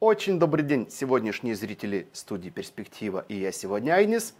Очень 0.00 0.38
добрый 0.38 0.64
день, 0.64 0.88
сегодняшние 0.90 1.54
зрители 1.54 2.08
студии 2.14 2.48
«Перспектива» 2.48 3.22
и 3.28 3.36
я 3.36 3.52
сегодня 3.52 3.92
Айнис. 3.92 4.34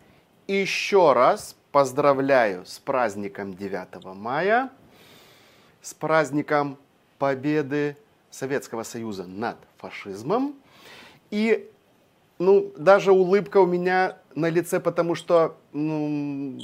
Еще 0.49 1.13
раз 1.13 1.55
поздравляю 1.71 2.65
с 2.65 2.79
праздником 2.79 3.53
9 3.53 4.03
мая, 4.17 4.71
с 5.83 5.93
праздником 5.93 6.79
победы 7.19 7.99
Советского 8.31 8.85
Союза 8.85 9.27
над 9.27 9.59
фашизмом. 9.77 10.55
И 11.31 11.71
ну, 12.39 12.73
даже 12.79 13.13
улыбка 13.13 13.59
у 13.59 13.67
меня 13.67 14.17
на 14.35 14.49
лице, 14.49 14.81
потому 14.81 15.15
что 15.15 15.59
ну, 15.75 16.59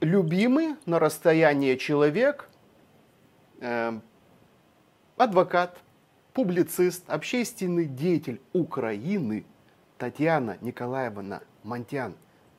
любимый 0.00 0.74
на 0.86 0.98
расстоянии 0.98 1.76
человек, 1.76 2.48
э, 3.60 3.92
адвокат, 5.16 5.78
публицист, 6.32 7.04
общественный 7.08 7.86
деятель 7.86 8.40
Украины 8.52 9.44
Татьяна 9.98 10.56
Николаевна 10.60 11.40
Монтян. 11.62 12.14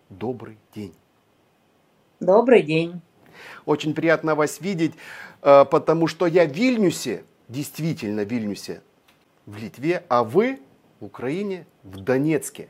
Добрый 0.10 0.58
день. 0.76 0.94
Добрый 2.20 2.62
день. 2.62 3.02
Очень 3.66 3.94
приятно 3.94 4.36
вас 4.36 4.62
видеть, 4.62 4.94
э, 5.42 5.66
потому 5.66 6.08
что 6.08 6.28
я 6.28 6.46
в 6.46 6.52
Вильнюсе, 6.52 7.24
действительно 7.50 8.24
в 8.24 8.32
Вильнюсе, 8.32 8.82
в 9.46 9.58
Литве, 9.58 10.04
а 10.08 10.24
вы 10.24 10.60
в 11.00 11.06
Украине, 11.06 11.66
в 11.84 12.00
Донецке. 12.00 12.70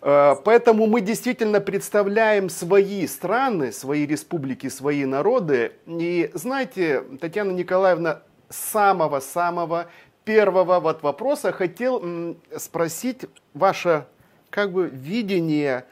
Э, 0.00 0.36
поэтому 0.44 0.86
мы 0.86 1.00
действительно 1.00 1.60
представляем 1.60 2.48
свои 2.48 3.06
страны, 3.08 3.72
свои 3.72 4.06
республики, 4.06 4.68
свои 4.68 5.04
народы. 5.04 5.72
И 5.86 6.30
знаете, 6.34 7.02
Татьяна 7.20 7.50
Николаевна, 7.50 8.22
самого-самого 8.48 9.86
первого 10.26 10.80
вот 10.80 11.02
вопроса 11.02 11.52
хотел 11.52 12.36
спросить 12.58 13.24
ваше 13.54 14.06
как 14.50 14.72
бы 14.72 14.88
видение 14.88 15.86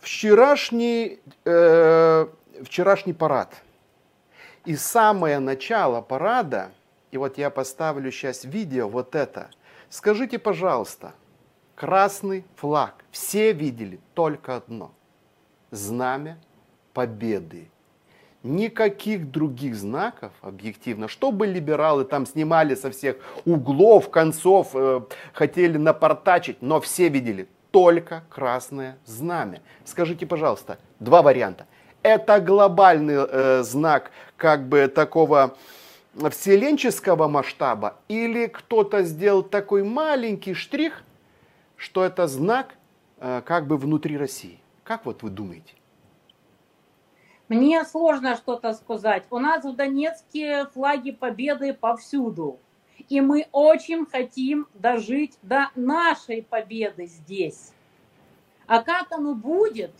вчерашний, 0.00 1.20
э, 1.44 2.26
вчерашний 2.62 3.12
парад. 3.12 3.54
И 4.64 4.74
самое 4.76 5.38
начало 5.38 6.00
парада, 6.00 6.72
и 7.12 7.16
вот 7.16 7.38
я 7.38 7.50
поставлю 7.50 8.10
сейчас 8.10 8.44
видео 8.44 8.88
вот 8.88 9.14
это. 9.14 9.48
Скажите, 9.88 10.38
пожалуйста, 10.38 11.12
красный 11.76 12.44
флаг. 12.56 13.04
Все 13.12 13.52
видели 13.52 14.00
только 14.14 14.56
одно. 14.56 14.92
Знамя 15.70 16.36
победы 16.94 17.71
никаких 18.42 19.30
других 19.30 19.74
знаков, 19.76 20.32
объективно, 20.40 21.08
чтобы 21.08 21.46
либералы 21.46 22.04
там 22.04 22.26
снимали 22.26 22.74
со 22.74 22.90
всех 22.90 23.16
углов, 23.44 24.10
концов, 24.10 24.70
э, 24.74 25.02
хотели 25.32 25.78
напортачить, 25.78 26.58
но 26.60 26.80
все 26.80 27.08
видели 27.08 27.48
только 27.70 28.24
красное 28.28 28.98
знамя. 29.06 29.62
Скажите, 29.84 30.26
пожалуйста, 30.26 30.78
два 31.00 31.22
варианта. 31.22 31.66
Это 32.02 32.40
глобальный 32.40 33.16
э, 33.16 33.62
знак 33.62 34.10
как 34.36 34.68
бы 34.68 34.88
такого 34.88 35.56
вселенческого 36.30 37.28
масштаба 37.28 37.96
или 38.08 38.46
кто-то 38.46 39.02
сделал 39.02 39.42
такой 39.42 39.82
маленький 39.82 40.54
штрих, 40.54 41.02
что 41.76 42.04
это 42.04 42.26
знак 42.26 42.74
э, 43.18 43.40
как 43.44 43.66
бы 43.66 43.76
внутри 43.76 44.18
России. 44.18 44.58
Как 44.84 45.06
вот 45.06 45.22
вы 45.22 45.30
думаете? 45.30 45.74
Мне 47.52 47.84
сложно 47.84 48.36
что-то 48.36 48.72
сказать. 48.72 49.24
У 49.30 49.38
нас 49.38 49.62
в 49.62 49.76
Донецке 49.76 50.64
флаги 50.72 51.10
победы 51.10 51.74
повсюду. 51.74 52.58
И 53.10 53.20
мы 53.20 53.46
очень 53.52 54.06
хотим 54.06 54.68
дожить 54.72 55.38
до 55.42 55.68
нашей 55.74 56.42
победы 56.42 57.04
здесь. 57.04 57.74
А 58.66 58.82
как 58.82 59.12
оно 59.12 59.34
будет, 59.34 59.92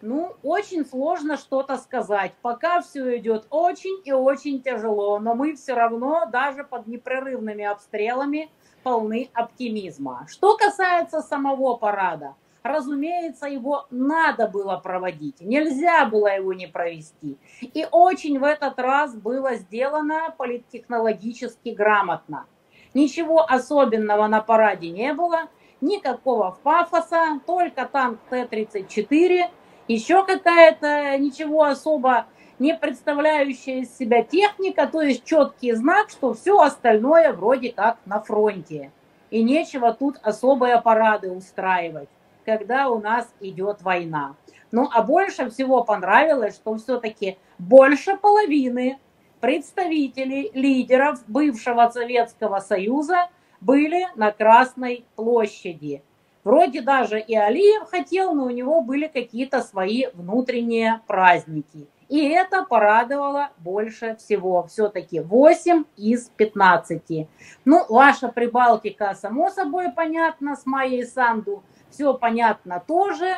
ну, 0.00 0.36
очень 0.44 0.86
сложно 0.86 1.36
что-то 1.36 1.76
сказать. 1.76 2.34
Пока 2.40 2.82
все 2.82 3.18
идет 3.18 3.48
очень 3.50 4.00
и 4.04 4.12
очень 4.12 4.62
тяжело, 4.62 5.18
но 5.18 5.34
мы 5.34 5.56
все 5.56 5.74
равно 5.74 6.26
даже 6.30 6.62
под 6.62 6.86
непрерывными 6.86 7.64
обстрелами 7.64 8.48
полны 8.84 9.28
оптимизма. 9.34 10.28
Что 10.28 10.56
касается 10.56 11.20
самого 11.20 11.74
парада, 11.74 12.36
разумеется, 12.62 13.46
его 13.46 13.86
надо 13.90 14.48
было 14.48 14.76
проводить. 14.76 15.40
Нельзя 15.40 16.06
было 16.06 16.28
его 16.28 16.52
не 16.52 16.66
провести. 16.66 17.38
И 17.60 17.86
очень 17.90 18.38
в 18.38 18.44
этот 18.44 18.78
раз 18.78 19.14
было 19.14 19.56
сделано 19.56 20.34
политтехнологически 20.36 21.70
грамотно. 21.70 22.46
Ничего 22.94 23.44
особенного 23.50 24.26
на 24.26 24.40
параде 24.40 24.90
не 24.90 25.12
было, 25.14 25.48
никакого 25.80 26.58
пафоса, 26.62 27.40
только 27.46 27.86
танк 27.86 28.20
Т-34, 28.30 29.46
еще 29.88 30.24
какая-то 30.24 31.16
ничего 31.18 31.64
особо 31.64 32.26
не 32.58 32.74
представляющая 32.74 33.80
из 33.80 33.96
себя 33.96 34.22
техника, 34.22 34.86
то 34.86 35.00
есть 35.00 35.24
четкий 35.24 35.72
знак, 35.72 36.10
что 36.10 36.34
все 36.34 36.60
остальное 36.60 37.32
вроде 37.32 37.72
как 37.72 37.98
на 38.04 38.20
фронте. 38.20 38.92
И 39.30 39.42
нечего 39.42 39.92
тут 39.92 40.18
особые 40.22 40.80
парады 40.80 41.32
устраивать 41.32 42.08
когда 42.44 42.88
у 42.90 43.00
нас 43.00 43.28
идет 43.40 43.82
война. 43.82 44.36
Ну, 44.70 44.88
а 44.92 45.02
больше 45.02 45.50
всего 45.50 45.84
понравилось, 45.84 46.54
что 46.54 46.76
все-таки 46.76 47.38
больше 47.58 48.16
половины 48.16 48.98
представителей 49.40 50.50
лидеров 50.54 51.22
бывшего 51.26 51.88
Советского 51.88 52.60
Союза 52.60 53.28
были 53.60 54.08
на 54.14 54.32
Красной 54.32 55.04
площади. 55.16 56.02
Вроде 56.44 56.80
даже 56.80 57.20
и 57.20 57.36
Алиев 57.36 57.88
хотел, 57.88 58.34
но 58.34 58.44
у 58.46 58.50
него 58.50 58.80
были 58.80 59.06
какие-то 59.06 59.62
свои 59.62 60.06
внутренние 60.14 61.00
праздники. 61.06 61.86
И 62.08 62.28
это 62.28 62.64
порадовало 62.64 63.50
больше 63.58 64.16
всего. 64.16 64.66
Все-таки 64.66 65.20
8 65.20 65.84
из 65.96 66.28
15. 66.36 67.28
Ну, 67.64 67.86
ваша 67.88 68.28
Прибалтика, 68.28 69.14
само 69.14 69.50
собой, 69.50 69.90
понятно, 69.90 70.56
с 70.56 70.66
Майей 70.66 71.06
Санду 71.06 71.62
все 71.92 72.14
понятно 72.14 72.82
тоже. 72.84 73.36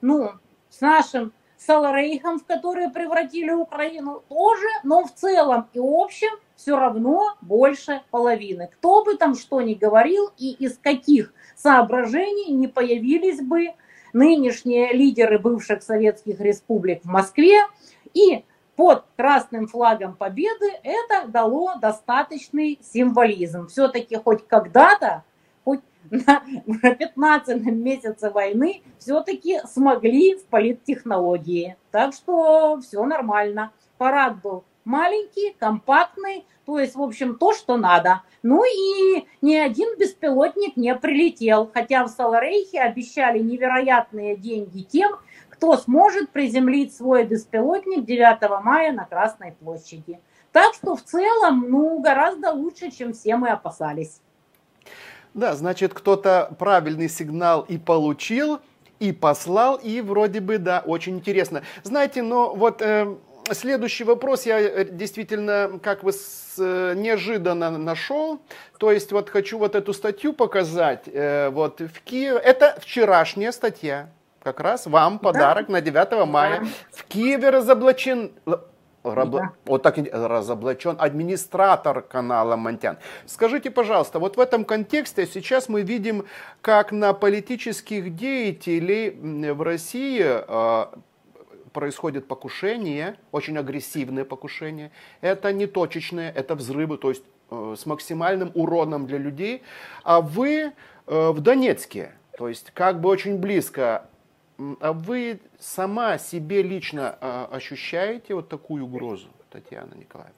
Ну, 0.00 0.32
с 0.68 0.80
нашим 0.80 1.32
Саларейхом, 1.56 2.38
в 2.38 2.44
который 2.44 2.90
превратили 2.90 3.50
Украину, 3.50 4.22
тоже, 4.28 4.66
но 4.84 5.04
в 5.04 5.14
целом 5.14 5.68
и 5.72 5.80
общем 5.82 6.28
все 6.54 6.78
равно 6.78 7.36
больше 7.40 8.02
половины. 8.10 8.68
Кто 8.74 9.04
бы 9.04 9.16
там 9.16 9.34
что 9.34 9.62
ни 9.62 9.74
говорил 9.74 10.30
и 10.36 10.52
из 10.52 10.76
каких 10.76 11.32
соображений 11.54 12.52
не 12.52 12.68
появились 12.68 13.40
бы 13.40 13.74
нынешние 14.12 14.92
лидеры 14.92 15.38
бывших 15.38 15.82
советских 15.82 16.40
республик 16.40 17.02
в 17.04 17.08
Москве 17.08 17.62
и 18.12 18.44
под 18.76 19.04
красным 19.16 19.66
флагом 19.66 20.14
победы 20.14 20.70
это 20.82 21.26
дало 21.26 21.76
достаточный 21.76 22.78
символизм. 22.82 23.68
Все-таки 23.68 24.16
хоть 24.16 24.46
когда-то 24.46 25.24
на, 26.10 26.42
на 26.66 26.94
15 26.94 27.64
месяце 27.66 28.30
войны 28.30 28.82
все-таки 28.98 29.60
смогли 29.66 30.36
в 30.36 30.44
политтехнологии. 30.46 31.76
Так 31.90 32.14
что 32.14 32.80
все 32.80 33.04
нормально. 33.04 33.72
Парад 33.98 34.40
был 34.42 34.64
маленький, 34.84 35.54
компактный, 35.58 36.46
то 36.64 36.78
есть, 36.78 36.94
в 36.94 37.02
общем, 37.02 37.36
то, 37.36 37.52
что 37.52 37.76
надо. 37.76 38.22
Ну 38.42 38.62
и 38.64 39.26
ни 39.40 39.54
один 39.54 39.96
беспилотник 39.98 40.76
не 40.76 40.94
прилетел, 40.94 41.70
хотя 41.72 42.04
в 42.04 42.08
Саларейхе 42.08 42.80
обещали 42.80 43.38
невероятные 43.38 44.36
деньги 44.36 44.82
тем, 44.82 45.16
кто 45.48 45.76
сможет 45.76 46.30
приземлить 46.30 46.94
свой 46.94 47.24
беспилотник 47.24 48.04
9 48.04 48.62
мая 48.62 48.92
на 48.92 49.04
Красной 49.04 49.52
площади. 49.52 50.20
Так 50.52 50.74
что 50.74 50.96
в 50.96 51.02
целом, 51.02 51.66
ну, 51.68 52.00
гораздо 52.00 52.52
лучше, 52.52 52.90
чем 52.90 53.12
все 53.12 53.36
мы 53.36 53.50
опасались. 53.50 54.20
Да, 55.36 55.54
значит, 55.54 55.92
кто-то 55.92 56.50
правильный 56.58 57.10
сигнал 57.10 57.60
и 57.68 57.76
получил, 57.76 58.58
и 58.98 59.12
послал, 59.12 59.76
и 59.76 60.00
вроде 60.00 60.40
бы, 60.40 60.56
да, 60.56 60.82
очень 60.84 61.16
интересно. 61.16 61.62
Знаете, 61.82 62.22
но 62.22 62.54
вот 62.54 62.80
э, 62.80 63.14
следующий 63.52 64.04
вопрос 64.04 64.46
я 64.46 64.58
э, 64.58 64.86
действительно 64.90 65.78
как 65.82 66.04
бы 66.04 66.12
с, 66.12 66.54
э, 66.58 66.94
неожиданно 66.96 67.70
нашел. 67.76 68.40
То 68.78 68.90
есть 68.90 69.12
вот 69.12 69.28
хочу 69.28 69.58
вот 69.58 69.74
эту 69.74 69.92
статью 69.92 70.32
показать. 70.32 71.04
Э, 71.06 71.50
вот 71.50 71.80
в 71.80 72.00
Киеве, 72.02 72.38
это 72.38 72.78
вчерашняя 72.80 73.52
статья. 73.52 74.08
Как 74.42 74.60
раз 74.60 74.86
вам 74.86 75.18
подарок 75.18 75.66
да. 75.66 75.74
на 75.74 75.80
9 75.82 76.26
мая. 76.26 76.60
Да. 76.60 76.66
В 76.92 77.04
Киеве 77.04 77.50
разоблачен 77.50 78.32
Раб... 79.14 79.30
Да. 79.30 79.52
Вот 79.64 79.82
так 79.82 79.98
разоблачен 79.98 80.96
администратор 80.98 82.02
канала 82.02 82.56
Монтян. 82.56 82.98
Скажите, 83.26 83.70
пожалуйста, 83.70 84.18
вот 84.18 84.36
в 84.36 84.40
этом 84.40 84.64
контексте 84.64 85.26
сейчас 85.26 85.68
мы 85.68 85.82
видим, 85.82 86.24
как 86.60 86.92
на 86.92 87.12
политических 87.12 88.14
деятелей 88.16 89.52
в 89.52 89.62
России 89.62 90.22
э, 90.24 90.86
происходит 91.72 92.26
покушение, 92.26 93.16
очень 93.32 93.58
агрессивное 93.58 94.24
покушение. 94.24 94.90
Это 95.20 95.52
не 95.52 95.66
точечные, 95.66 96.32
это 96.32 96.54
взрывы, 96.54 96.96
то 96.96 97.10
есть 97.10 97.24
э, 97.50 97.74
с 97.78 97.84
максимальным 97.84 98.50
уроном 98.54 99.06
для 99.06 99.18
людей, 99.18 99.62
а 100.02 100.20
вы 100.20 100.72
э, 101.06 101.30
в 101.30 101.40
Донецке, 101.40 102.12
то 102.38 102.48
есть 102.48 102.70
как 102.72 103.00
бы 103.00 103.08
очень 103.10 103.36
близко. 103.36 104.08
А 104.58 104.92
вы 104.92 105.40
сама 105.58 106.18
себе 106.18 106.62
лично 106.62 107.18
э, 107.20 107.46
ощущаете 107.52 108.34
вот 108.34 108.48
такую 108.48 108.84
угрозу, 108.84 109.28
Татьяна 109.50 109.94
Николаевна? 109.94 110.34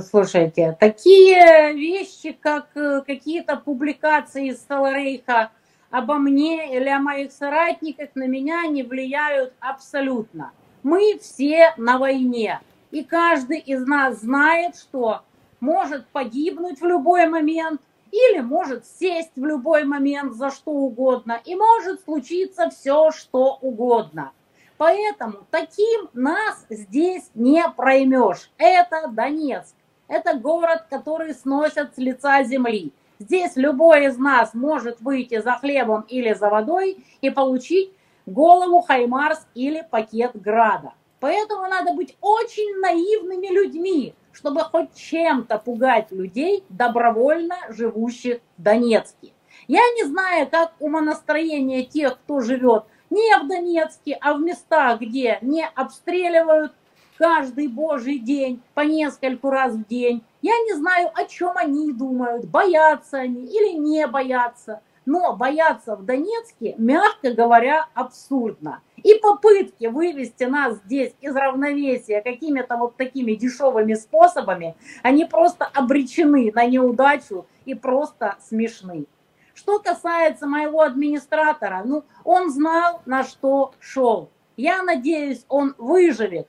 Слушайте, 0.00 0.74
такие 0.80 1.74
вещи, 1.74 2.32
как 2.32 2.68
э, 2.74 3.02
какие-то 3.06 3.56
публикации 3.56 4.48
из 4.48 4.64
Саларейха 4.66 5.50
обо 5.90 6.14
мне 6.14 6.74
или 6.74 6.88
о 6.88 6.98
моих 6.98 7.32
соратниках 7.32 8.08
на 8.14 8.26
меня 8.26 8.66
не 8.66 8.82
влияют 8.82 9.52
абсолютно. 9.60 10.52
Мы 10.82 11.18
все 11.20 11.74
на 11.76 11.98
войне. 11.98 12.60
И 12.90 13.04
каждый 13.04 13.58
из 13.58 13.86
нас 13.86 14.20
знает, 14.20 14.76
что 14.76 15.20
может 15.60 16.06
погибнуть 16.08 16.80
в 16.80 16.86
любой 16.86 17.26
момент 17.26 17.82
или 18.12 18.40
может 18.40 18.86
сесть 18.86 19.32
в 19.34 19.44
любой 19.44 19.84
момент 19.84 20.34
за 20.34 20.50
что 20.50 20.70
угодно. 20.70 21.40
И 21.44 21.56
может 21.56 22.02
случиться 22.04 22.70
все, 22.70 23.10
что 23.10 23.58
угодно. 23.60 24.32
Поэтому 24.76 25.38
таким 25.50 26.08
нас 26.12 26.64
здесь 26.68 27.30
не 27.34 27.64
проймешь. 27.76 28.50
Это 28.58 29.08
Донецк. 29.08 29.74
Это 30.08 30.34
город, 30.34 30.84
который 30.90 31.34
сносят 31.34 31.94
с 31.94 31.98
лица 31.98 32.42
земли. 32.42 32.92
Здесь 33.18 33.56
любой 33.56 34.06
из 34.06 34.18
нас 34.18 34.52
может 34.52 35.00
выйти 35.00 35.40
за 35.40 35.52
хлебом 35.52 36.02
или 36.02 36.34
за 36.34 36.50
водой 36.50 37.04
и 37.20 37.30
получить 37.30 37.92
голову 38.26 38.80
Хаймарс 38.80 39.46
или 39.54 39.86
пакет 39.90 40.32
Града. 40.34 40.92
Поэтому 41.20 41.62
надо 41.62 41.92
быть 41.92 42.16
очень 42.20 42.80
наивными 42.80 43.46
людьми, 43.46 44.14
чтобы 44.32 44.62
хоть 44.62 44.94
чем-то 44.94 45.58
пугать 45.58 46.10
людей, 46.10 46.64
добровольно 46.68 47.56
живущих 47.68 48.40
в 48.56 48.62
Донецке. 48.62 49.32
Я 49.68 49.82
не 49.94 50.04
знаю, 50.04 50.48
как 50.50 50.72
умонастроение 50.80 51.84
тех, 51.84 52.18
кто 52.18 52.40
живет 52.40 52.84
не 53.10 53.38
в 53.38 53.46
Донецке, 53.46 54.18
а 54.20 54.34
в 54.34 54.40
местах, 54.40 55.00
где 55.00 55.38
не 55.42 55.66
обстреливают 55.66 56.72
каждый 57.18 57.68
божий 57.68 58.18
день, 58.18 58.62
по 58.74 58.80
нескольку 58.80 59.50
раз 59.50 59.74
в 59.74 59.86
день. 59.86 60.24
Я 60.40 60.54
не 60.64 60.74
знаю, 60.74 61.10
о 61.14 61.24
чем 61.26 61.52
они 61.56 61.92
думают, 61.92 62.46
боятся 62.46 63.18
они 63.18 63.44
или 63.44 63.76
не 63.78 64.06
боятся. 64.06 64.80
Но 65.04 65.34
бояться 65.34 65.96
в 65.96 66.04
Донецке, 66.04 66.74
мягко 66.78 67.32
говоря, 67.32 67.88
абсурдно. 67.94 68.80
И 68.96 69.14
попытки 69.14 69.86
вывести 69.86 70.44
нас 70.44 70.76
здесь 70.84 71.12
из 71.20 71.34
равновесия 71.34 72.20
какими-то 72.22 72.76
вот 72.76 72.96
такими 72.96 73.34
дешевыми 73.34 73.94
способами, 73.94 74.76
они 75.02 75.24
просто 75.24 75.64
обречены 75.64 76.52
на 76.54 76.66
неудачу 76.66 77.46
и 77.64 77.74
просто 77.74 78.36
смешны. 78.40 79.06
Что 79.54 79.80
касается 79.80 80.46
моего 80.46 80.82
администратора, 80.82 81.82
ну, 81.84 82.04
он 82.24 82.50
знал, 82.50 83.02
на 83.06 83.24
что 83.24 83.74
шел. 83.80 84.30
Я 84.56 84.82
надеюсь, 84.82 85.44
он 85.48 85.74
выживет 85.78 86.46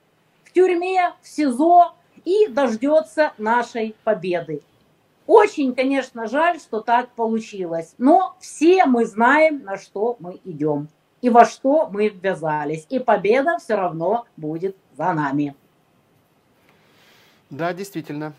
тюрьме, 0.54 1.12
в 1.20 1.26
СИЗО 1.26 1.94
и 2.24 2.46
дождется 2.48 3.32
нашей 3.36 3.94
победы. 4.04 4.62
Очень, 5.26 5.74
конечно, 5.74 6.26
жаль, 6.26 6.58
что 6.60 6.80
так 6.80 7.10
получилось, 7.10 7.94
но 7.98 8.36
все 8.40 8.84
мы 8.84 9.06
знаем, 9.06 9.62
на 9.62 9.78
что 9.78 10.16
мы 10.20 10.40
идем 10.44 10.88
и 11.24 11.30
во 11.30 11.46
что 11.46 11.88
мы 11.88 12.08
ввязались. 12.08 12.86
И 12.90 12.98
победа 12.98 13.56
все 13.56 13.76
равно 13.76 14.26
будет 14.36 14.76
за 14.94 15.10
нами. 15.14 15.54
Да, 17.48 17.72
действительно, 17.72 18.34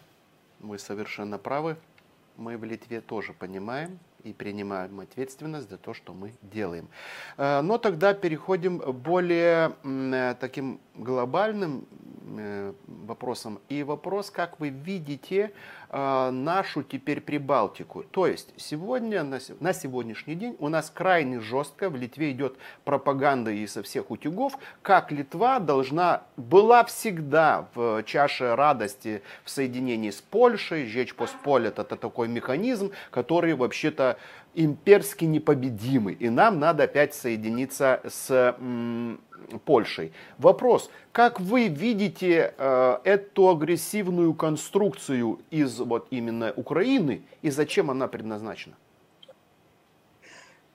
вы 0.60 0.78
совершенно 0.78 1.40
правы. 1.40 1.78
Мы 2.38 2.58
в 2.58 2.64
Литве 2.64 3.02
тоже 3.02 3.34
понимаем, 3.34 3.98
и 4.26 4.34
принимаем 4.34 5.00
ответственность 5.00 5.70
за 5.70 5.78
то, 5.78 5.94
что 5.94 6.14
мы 6.14 6.34
делаем. 6.42 6.88
Э, 7.38 7.62
но 7.62 7.78
тогда 7.78 8.14
переходим 8.14 8.80
более 8.80 9.74
э, 9.84 10.36
таким 10.40 10.80
глобальным 10.96 11.86
э, 12.38 12.74
вопросом. 12.88 13.60
И 13.70 13.84
вопрос, 13.84 14.32
как 14.32 14.60
вы 14.60 14.70
видите 14.70 15.52
нашу 15.96 16.84
теперь 16.84 17.22
Прибалтику. 17.22 18.04
То 18.04 18.28
есть 18.28 18.54
сегодня, 18.58 19.24
на 19.24 19.74
сегодняшний 19.74 20.36
день 20.36 20.56
у 20.60 20.68
нас 20.68 20.92
крайне 20.94 21.40
жестко 21.40 21.90
в 21.90 21.96
Литве 21.96 22.32
идет 22.32 22.58
пропаганда 22.84 23.52
и 23.52 23.66
со 23.66 23.82
всех 23.82 24.12
утюгов, 24.12 24.58
как 24.82 25.12
Литва 25.12 25.60
должна 25.60 26.24
была 26.36 26.84
всегда 26.84 27.70
в 27.76 28.04
чаше 28.04 28.56
радости 28.56 29.22
в 29.44 29.50
соединении 29.50 30.10
с 30.10 30.22
Польшей. 30.22 30.86
Жечь 30.86 31.16
Посполит 31.16 31.80
это 31.80 31.96
такой 31.96 32.28
механизм, 32.28 32.92
который 33.10 33.54
вообще-то 33.54 34.18
имперски 34.54 35.26
непобедимы, 35.26 36.14
и 36.14 36.30
нам 36.30 36.60
надо 36.60 36.84
опять 36.84 37.14
соединиться 37.14 38.02
с 38.08 38.56
м, 38.58 39.20
Польшей. 39.66 40.12
Вопрос, 40.38 40.90
как 41.12 41.40
вы 41.40 41.68
видите 41.68 42.54
э, 42.58 42.98
эту 43.04 43.50
агрессивную 43.50 44.34
конструкцию 44.34 45.40
из 45.50 45.80
вот 45.80 46.08
именно 46.12 46.54
Украины 46.56 47.24
и 47.42 47.50
зачем 47.50 47.90
она 47.92 48.08
предназначена? 48.08 48.76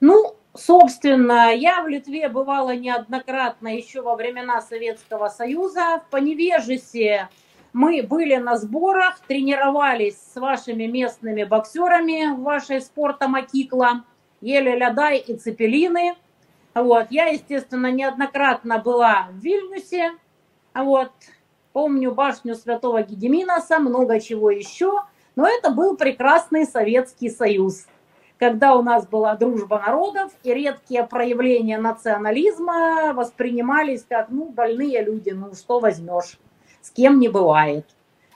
Ну, 0.01 0.35
собственно, 0.55 1.55
я 1.55 1.83
в 1.83 1.89
Литве 1.89 2.29
бывала 2.29 2.75
неоднократно 2.75 3.69
еще 3.77 4.01
во 4.01 4.17
времена 4.17 4.63
Советского 4.63 5.29
Союза. 5.29 6.03
В 6.07 6.11
Поневежесе 6.11 7.29
мы 7.73 8.03
были 8.03 8.37
на 8.37 8.57
сборах, 8.57 9.21
тренировались 9.21 10.17
с 10.17 10.41
вашими 10.41 10.85
местными 10.85 11.45
боксерами 11.45 12.35
в 12.35 12.41
вашей 12.41 12.81
спорта 12.81 13.29
Макикла, 13.29 14.05
ели 14.41 14.71
лядай 14.77 15.19
и 15.19 15.37
цепелины. 15.37 16.17
Вот. 16.75 17.07
Я, 17.11 17.27
естественно, 17.27 17.91
неоднократно 17.91 18.79
была 18.79 19.29
в 19.31 19.37
Вильнюсе. 19.39 20.13
Вот. 20.75 21.11
Помню 21.73 22.13
башню 22.13 22.55
Святого 22.55 23.03
Гедеминаса, 23.03 23.79
много 23.79 24.21
чего 24.21 24.51
еще. 24.51 25.03
Но 25.37 25.47
это 25.47 25.71
был 25.71 25.97
прекрасный 25.97 26.67
Советский 26.67 27.31
Союз, 27.31 27.87
когда 28.39 28.75
у 28.75 28.83
нас 28.83 29.07
была 29.07 29.37
дружба 29.37 29.79
народов, 29.79 30.33
и 30.43 30.53
редкие 30.53 31.07
проявления 31.07 31.79
национализма 31.79 33.13
воспринимались 33.15 34.05
как, 34.09 34.29
ну, 34.31 34.47
больные 34.47 35.03
люди, 35.03 35.31
ну, 35.31 35.55
что 35.55 35.79
возьмешь 35.79 36.39
с 36.81 36.91
кем 36.91 37.19
не 37.19 37.29
бывает. 37.29 37.87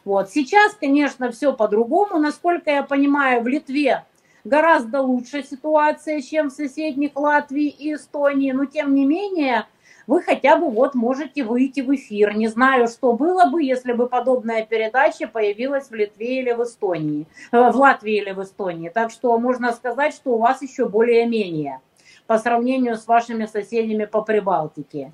Вот. 0.04 0.30
Сейчас, 0.30 0.74
конечно, 0.74 1.30
все 1.32 1.52
по-другому. 1.52 2.18
Насколько 2.18 2.70
я 2.70 2.82
понимаю, 2.82 3.42
в 3.42 3.48
Литве 3.48 4.04
гораздо 4.44 5.00
лучше 5.00 5.42
ситуация, 5.42 6.20
чем 6.20 6.50
в 6.50 6.52
соседних 6.52 7.16
Латвии 7.16 7.68
и 7.68 7.94
Эстонии. 7.94 8.52
Но, 8.52 8.66
тем 8.66 8.94
не 8.94 9.04
менее, 9.04 9.66
вы 10.06 10.22
хотя 10.22 10.56
бы 10.56 10.70
вот 10.70 10.94
можете 10.94 11.44
выйти 11.44 11.80
в 11.80 11.94
эфир. 11.94 12.36
Не 12.36 12.48
знаю, 12.48 12.88
что 12.88 13.14
было 13.14 13.46
бы, 13.46 13.62
если 13.62 13.92
бы 13.92 14.08
подобная 14.08 14.64
передача 14.64 15.26
появилась 15.26 15.88
в 15.88 15.94
Литве 15.94 16.40
или 16.40 16.52
в 16.52 16.62
Эстонии, 16.62 17.26
э, 17.52 17.70
в 17.70 17.76
Латвии 17.76 18.16
или 18.16 18.32
в 18.32 18.42
Эстонии. 18.42 18.90
Так 18.90 19.10
что 19.10 19.36
можно 19.38 19.72
сказать, 19.72 20.14
что 20.14 20.32
у 20.32 20.38
вас 20.38 20.62
еще 20.62 20.86
более-менее 20.86 21.80
по 22.26 22.38
сравнению 22.38 22.96
с 22.96 23.06
вашими 23.06 23.46
соседями 23.46 24.04
по 24.04 24.22
Прибалтике. 24.22 25.12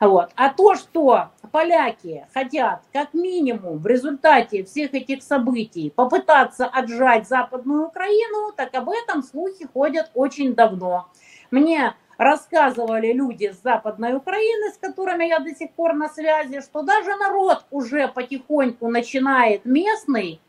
Вот. 0.00 0.30
А 0.36 0.50
то, 0.50 0.74
что 0.74 1.28
поляки 1.54 2.26
хотят 2.34 2.82
как 2.92 3.14
минимум 3.14 3.78
в 3.78 3.86
результате 3.86 4.64
всех 4.64 4.92
этих 4.92 5.22
событий 5.22 5.88
попытаться 5.88 6.66
отжать 6.66 7.28
Западную 7.28 7.86
Украину, 7.86 8.50
так 8.56 8.74
об 8.74 8.90
этом 8.90 9.22
слухи 9.22 9.64
ходят 9.72 10.10
очень 10.14 10.56
давно. 10.56 11.06
Мне 11.52 11.94
рассказывали 12.18 13.12
люди 13.12 13.52
с 13.52 13.62
Западной 13.62 14.16
Украины, 14.16 14.72
с 14.72 14.78
которыми 14.78 15.26
я 15.26 15.38
до 15.38 15.54
сих 15.54 15.70
пор 15.74 15.94
на 15.94 16.08
связи, 16.08 16.60
что 16.60 16.82
даже 16.82 17.14
народ 17.14 17.64
уже 17.70 18.08
потихоньку 18.08 18.88
начинает 18.88 19.64
местный 19.64 20.40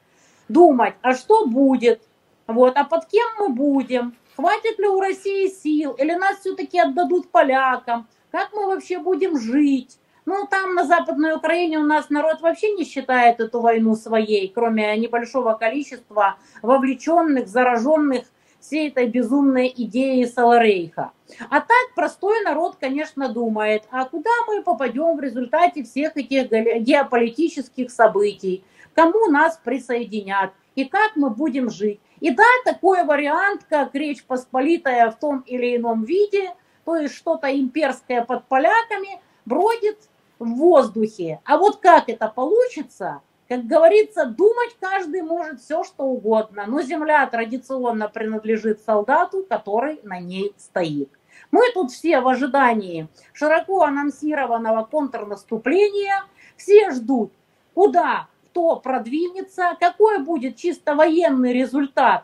думать, 0.49 0.95
а 1.03 1.13
что 1.13 1.45
будет, 1.45 2.01
вот, 2.47 2.75
а 2.75 2.83
под 2.83 3.05
кем 3.05 3.27
мы 3.37 3.49
будем, 3.49 4.15
хватит 4.35 4.79
ли 4.79 4.87
у 4.87 4.99
России 4.99 5.49
сил, 5.49 5.91
или 5.99 6.15
нас 6.15 6.39
все-таки 6.39 6.79
отдадут 6.79 7.29
полякам, 7.29 8.07
как 8.31 8.53
мы 8.53 8.65
вообще 8.65 8.97
будем 8.97 9.39
жить? 9.39 9.99
Ну, 10.25 10.47
там 10.49 10.73
на 10.73 10.85
Западной 10.85 11.35
Украине 11.35 11.77
у 11.79 11.83
нас 11.83 12.09
народ 12.09 12.41
вообще 12.41 12.71
не 12.71 12.83
считает 12.83 13.39
эту 13.39 13.61
войну 13.61 13.95
своей, 13.95 14.51
кроме 14.53 14.97
небольшого 14.97 15.53
количества 15.53 16.37
вовлеченных, 16.61 17.47
зараженных 17.47 18.25
всей 18.59 18.89
этой 18.89 19.07
безумной 19.07 19.71
идеей 19.75 20.25
Саларейха. 20.25 21.11
А 21.49 21.59
так 21.59 21.93
простой 21.95 22.43
народ, 22.43 22.77
конечно, 22.79 23.29
думает, 23.29 23.83
а 23.91 24.05
куда 24.05 24.31
мы 24.47 24.63
попадем 24.63 25.15
в 25.15 25.19
результате 25.19 25.83
всех 25.83 26.17
этих 26.17 26.49
геополитических 26.49 27.91
событий, 27.91 28.63
кому 28.95 29.27
нас 29.27 29.59
присоединят 29.63 30.51
и 30.73 30.85
как 30.85 31.15
мы 31.15 31.29
будем 31.29 31.69
жить. 31.69 31.99
И 32.19 32.31
да, 32.31 32.43
такой 32.63 33.03
вариант, 33.03 33.65
как 33.69 33.93
Речь 33.93 34.23
Посполитая 34.23 35.11
в 35.11 35.19
том 35.19 35.41
или 35.41 35.77
ином 35.77 36.03
виде– 36.03 36.51
то 36.85 36.95
есть 36.95 37.15
что-то 37.15 37.47
имперское 37.47 38.23
под 38.23 38.47
поляками 38.47 39.19
бродит 39.45 39.97
в 40.39 40.47
воздухе. 40.47 41.39
А 41.45 41.57
вот 41.57 41.77
как 41.77 42.09
это 42.09 42.27
получится, 42.27 43.21
Как 43.47 43.67
говорится, 43.67 44.25
думать 44.25 44.75
каждый 44.79 45.21
может 45.21 45.61
все, 45.61 45.83
что 45.83 46.03
угодно, 46.05 46.65
но 46.65 46.81
земля 46.81 47.27
традиционно 47.27 48.09
принадлежит 48.09 48.81
солдату, 48.81 49.45
который 49.47 49.99
на 50.03 50.19
ней 50.19 50.53
стоит. 50.57 51.09
Мы 51.51 51.61
тут 51.73 51.91
все 51.91 52.21
в 52.21 52.27
ожидании 52.27 53.07
широко 53.33 53.83
анонсированного 53.83 54.85
контрнаступления, 54.85 56.23
все 56.57 56.89
ждут, 56.91 57.31
куда 57.75 58.27
кто 58.55 58.77
продвинется, 58.77 59.75
какой 59.79 60.19
будет 60.19 60.55
чисто 60.55 60.95
военный 60.95 61.51
результат 61.51 62.23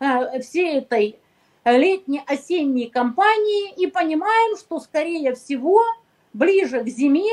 э, 0.00 0.40
всей 0.40 0.78
этой 0.78 1.20
летне-осенней 1.66 2.88
кампании 2.88 3.74
и 3.74 3.86
понимаем, 3.86 4.56
что, 4.56 4.80
скорее 4.80 5.34
всего, 5.34 5.82
ближе 6.36 6.82
к 6.84 6.88
зиме 6.88 7.32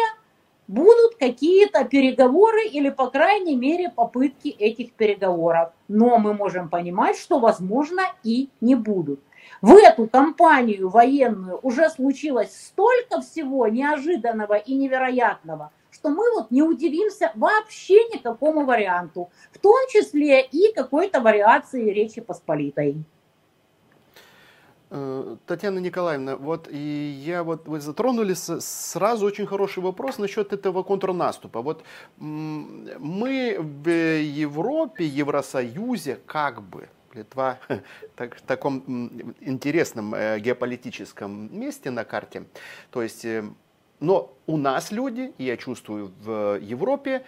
будут 0.67 1.15
какие-то 1.19 1.83
переговоры 1.83 2.65
или, 2.65 2.89
по 2.89 3.10
крайней 3.10 3.55
мере, 3.55 3.89
попытки 3.89 4.48
этих 4.48 4.93
переговоров. 4.93 5.72
Но 5.88 6.17
мы 6.17 6.33
можем 6.33 6.69
понимать, 6.69 7.17
что, 7.17 7.39
возможно, 7.39 8.03
и 8.24 8.50
не 8.62 8.75
будут. 8.75 9.19
В 9.62 9.75
эту 9.75 10.07
кампанию 10.07 10.89
военную 10.89 11.60
уже 11.62 11.89
случилось 11.89 12.55
столько 12.67 13.22
всего 13.22 13.67
неожиданного 13.67 14.55
и 14.55 14.74
невероятного, 14.74 15.72
что 15.91 16.10
мы 16.10 16.24
вот 16.33 16.50
не 16.50 16.63
удивимся 16.63 17.31
вообще 17.36 18.05
никакому 18.13 18.65
варианту, 18.65 19.29
в 19.51 19.60
том 19.60 19.75
числе 19.89 20.41
и 20.41 20.74
какой-то 20.74 21.19
вариации 21.19 21.89
Речи 21.89 22.22
Посполитой. 22.22 23.03
Э, 24.95 25.38
Татьяна 25.47 25.79
Николаевна, 25.79 26.35
вот 26.35 26.67
и 26.69 26.77
я 27.25 27.43
вот 27.43 27.67
вы 27.67 27.79
затронули 27.79 28.35
сразу 28.35 29.25
очень 29.25 29.47
хороший 29.47 29.81
вопрос 29.81 30.19
насчет 30.19 30.53
этого 30.53 30.83
контрнаступа. 30.83 31.63
Вот 31.63 31.83
мы 32.19 33.57
в 33.59 33.89
Европе, 33.89 35.07
Евросоюзе 35.07 36.19
как 36.27 36.62
бы 36.62 36.89
Литва 37.15 37.57
так, 38.15 38.35
в 38.35 38.41
таком 38.43 39.33
интересном 39.39 40.13
э, 40.13 40.39
геополитическом 40.39 41.59
месте 41.59 41.89
на 41.89 42.03
карте. 42.03 42.43
То 42.91 43.01
есть, 43.01 43.25
э, 43.25 43.43
но 44.00 44.31
у 44.45 44.57
нас 44.57 44.91
люди, 44.91 45.33
я 45.39 45.57
чувствую 45.57 46.12
в 46.21 46.59
Европе, 46.62 47.23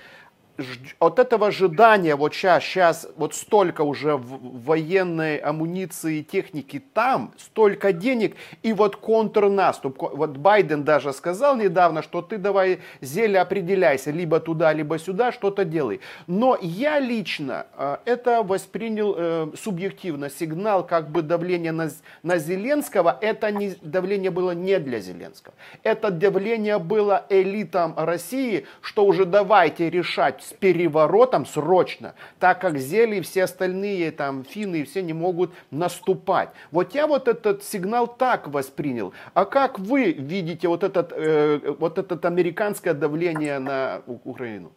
от 1.00 1.20
этого 1.20 1.48
ожидания, 1.48 2.16
вот 2.16 2.34
сейчас, 2.34 2.64
сейчас 2.64 3.08
вот 3.18 3.36
столько 3.36 3.82
уже 3.82 4.16
военной 4.18 5.38
амуниции, 5.38 6.22
техники 6.22 6.82
там, 6.94 7.34
столько 7.38 7.92
денег, 7.92 8.36
и 8.64 8.74
вот 8.74 8.96
контрнаступ. 8.96 10.02
Вот 10.02 10.38
Байден 10.38 10.84
даже 10.84 11.12
сказал 11.14 11.58
недавно, 11.58 12.02
что 12.02 12.22
ты 12.22 12.38
давай, 12.38 12.80
зелье, 13.02 13.42
определяйся, 13.42 14.12
либо 14.12 14.40
туда, 14.40 14.72
либо 14.74 14.98
сюда, 14.98 15.32
что-то 15.32 15.66
делай. 15.66 16.00
Но 16.28 16.58
я 16.62 17.00
лично 17.00 17.68
э, 17.78 17.98
это 18.06 18.42
воспринял 18.44 19.16
э, 19.18 19.48
субъективно, 19.58 20.30
сигнал 20.30 20.86
как 20.86 21.10
бы 21.10 21.22
давления 21.22 21.72
на, 21.72 21.90
на 22.24 22.38
Зеленского, 22.38 23.18
это 23.22 23.52
не, 23.52 23.76
давление 23.82 24.32
было 24.32 24.52
не 24.52 24.80
для 24.80 25.00
Зеленского. 25.00 25.54
Это 25.84 26.12
давление 26.12 26.80
было 26.80 27.26
элитам 27.30 27.94
России, 27.98 28.66
что 28.82 29.06
уже 29.06 29.26
давайте 29.26 29.90
решать 29.90 30.45
с 30.46 30.54
переворотом 30.54 31.46
срочно, 31.46 32.14
так 32.40 32.62
как 32.62 32.78
Зели 32.78 33.18
и 33.18 33.22
все 33.22 33.44
остальные 33.44 34.12
там 34.12 34.44
финны 34.44 34.82
и 34.82 34.84
все 34.84 35.02
не 35.02 35.14
могут 35.14 35.52
наступать. 35.72 36.50
Вот 36.72 36.94
я 36.94 37.08
вот 37.08 37.28
этот 37.28 37.64
сигнал 37.64 38.08
так 38.08 38.48
воспринял. 38.48 39.14
А 39.34 39.46
как 39.46 39.80
вы 39.80 40.12
видите 40.12 40.68
вот 40.68 40.84
этот, 40.84 41.12
э, 41.16 41.75
вот 41.80 41.98
этот 41.98 42.25
американское 42.25 42.94
давление 42.94 43.60
на 43.60 44.02
Украину? 44.06 44.72